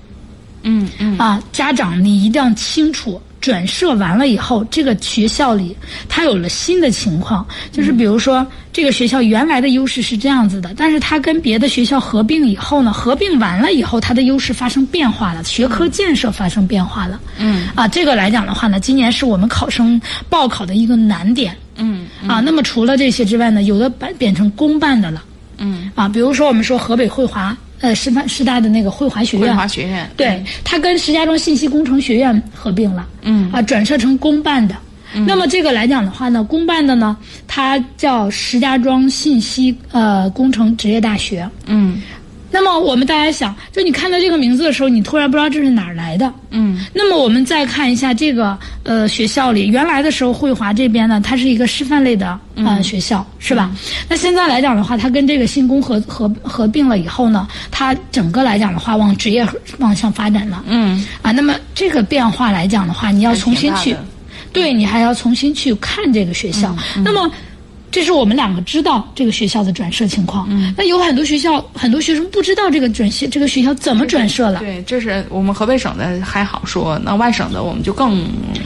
[0.63, 1.19] 嗯嗯。
[1.19, 5.75] 啊，家长你一定要清楚，转设完了以后，这个学校里
[6.09, 17.19] 它有了新的情况，就是比如说这个学校原来的优势是这样子的，但是它跟别的学校合并以后呢，合并完了以后，它的优势发生变化了，学科建设发生变化了。
[17.39, 21.57] 嗯啊，这个来讲的话呢，今年是我们考生报考的一个难点。
[21.77, 25.25] 嗯啊，那么除了这些之外呢，有的变变成公办的了。
[25.57, 34.77] 嗯，啊，比如说我们说河北汇华呃师范师大的那个汇华学汇院，华学院对，它跟石家庄信息工程学院合并了，嗯啊，转设成公办的。
[35.27, 37.17] 那么这个来讲的话呢，公办的呢，
[37.49, 41.49] 它叫石家庄信息呃工程职业大学。
[41.67, 42.01] 嗯
[42.51, 46.33] 那么我们大家想，就你看到这个名字的时候，你突然不知道这是哪儿来的。
[46.51, 46.85] 嗯。
[46.93, 53.71] 那么我们再看一下这个呃学校里，原来的时候汇华这边呢，它是一个师范类的呃学校，是吧？
[54.09, 59.47] 那现在来讲的话，它跟这个新工合合合并了以后呢，它整个来讲的话往职业
[59.79, 60.65] 方向发展了。
[60.67, 61.07] 嗯。
[61.23, 63.95] 啊，那么这个变化来讲的话，你要重新去，
[64.53, 66.75] 对你还要重新去看这个学校。
[67.05, 67.31] 那么。
[67.91, 70.47] 这是我们两个知道这个学校的转设情况。
[70.49, 74.61] 嗯，那有很多学校，很多学生不知道这个转学这个学校怎么转设了。
[74.61, 78.25] 对，这是我们河北省的还好说，那外省的我们就更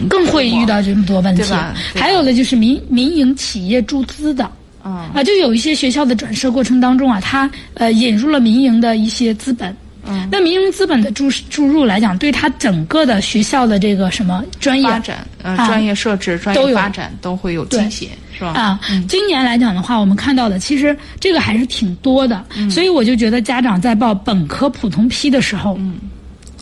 [0.08, 1.42] 更会遇到这么多问题。
[1.42, 1.74] 对吧？
[1.94, 4.44] 还有的就是民民营企业注资的。
[4.82, 9.74] 啊啊，就有一些学校的转设过程当中啊，它呃引入了民营的一些资本。
[10.06, 18.08] 嗯，那民营资本的注注入来讲，对它整个的学校的这个什么专业发展、呃专业设置、专业发展都会有倾斜。
[18.36, 18.48] 是吧？
[18.48, 25.94] 啊，今年来讲的话，我们看到的其实这个还是挺多的，所以我就觉得家长在报本科普通批的时候，嗯，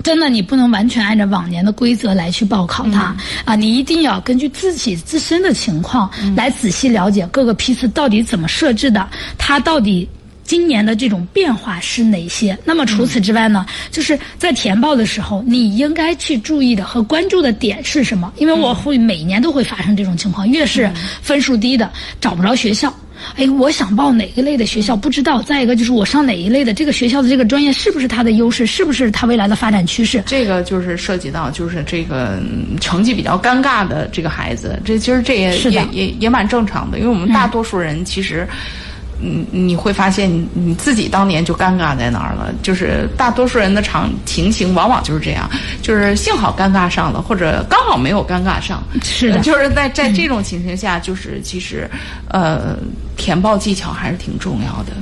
[0.04, 3.16] 真的你不能完全按照往年的规则来去报考它
[3.46, 10.06] 啊，你一定要根据自己自身的情况来仔细了解各个批次到底怎么设置的，它到底。
[10.44, 12.56] 今年的这种变化是哪些？
[12.64, 13.64] 那么除此之外呢？
[13.90, 18.32] 就是在填报的时候，你应该去注意的和关注的点是什么？
[18.36, 20.90] 因为我会每年都会发生这种情况，越是
[21.22, 21.90] 分数低的
[22.20, 22.92] 找不着学校。
[23.36, 25.40] 哎，我想报哪一类的学校不知道。
[25.40, 28.66] 再一个就是我上哪一类的这个学校的这个专业是不是它的优势？
[28.66, 30.22] 是不是它未来的发展趋势？
[30.26, 32.42] 这个就是涉及到就是这个
[32.80, 38.44] 成绩比较尴尬的这个孩子，这其实这也也也也蛮正常的，因为我们大多数人其实。
[38.50, 38.91] 嗯，
[39.22, 42.52] 你你会发现你你自己当年就尴尬在哪儿了？
[42.60, 45.48] 就是大多数人的场情形往往就是这样，
[45.80, 48.82] 就是幸好尴尬上了，或者刚好没有尴尬上。
[49.02, 51.88] 是的，就是在在这种情形下，就是其实，
[52.28, 52.76] 呃，
[53.16, 54.92] 填报技巧还是挺重要的。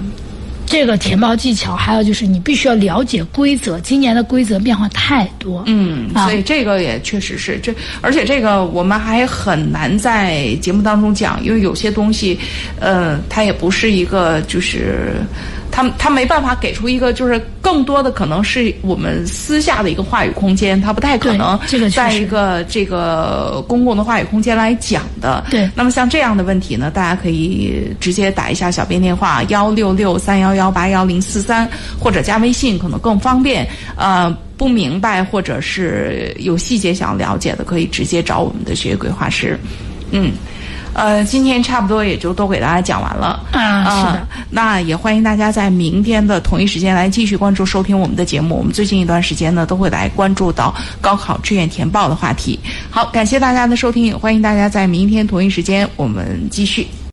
[0.70, 3.80] 这个填报技巧，还有就是你必须要了解规则。
[3.80, 12.38] 今年的规则变化太多，嗯，所以这个也确实是这，而且这个我们还很难在节目当中讲，因为有些东西，
[12.78, 15.16] 呃，它也不是一个就是。
[15.70, 21.58] 他他没办法给出一个，就是更多的可能是我们私下的一个话语空间，他不太可能
[21.92, 25.44] 在一个这个公共的话语空间来讲的。
[25.50, 25.70] 对。
[25.74, 31.68] 那么像这样的问题呢，大家可以直接打一下小编电话幺六六三幺幺八幺零四三，
[31.98, 33.66] 或者加微信可能更方便。
[33.96, 39.58] 呃，不明白或者是有细节想了解的，可以直接找我们的学业规划师。
[40.10, 40.32] 嗯。
[40.92, 43.42] 呃，今天差不多也就都给大家讲完了。
[43.52, 44.28] 啊，是的。
[44.50, 48.56] 那也欢迎大家在明天的同一时间来继续关注收听我们的节目。
[48.56, 52.58] 我们最近一段时间呢，都会来关注到高考志愿填报的话题。
[52.90, 56.86] 好，感谢大家的收听，也欢迎大家在明天同一时间我们继续。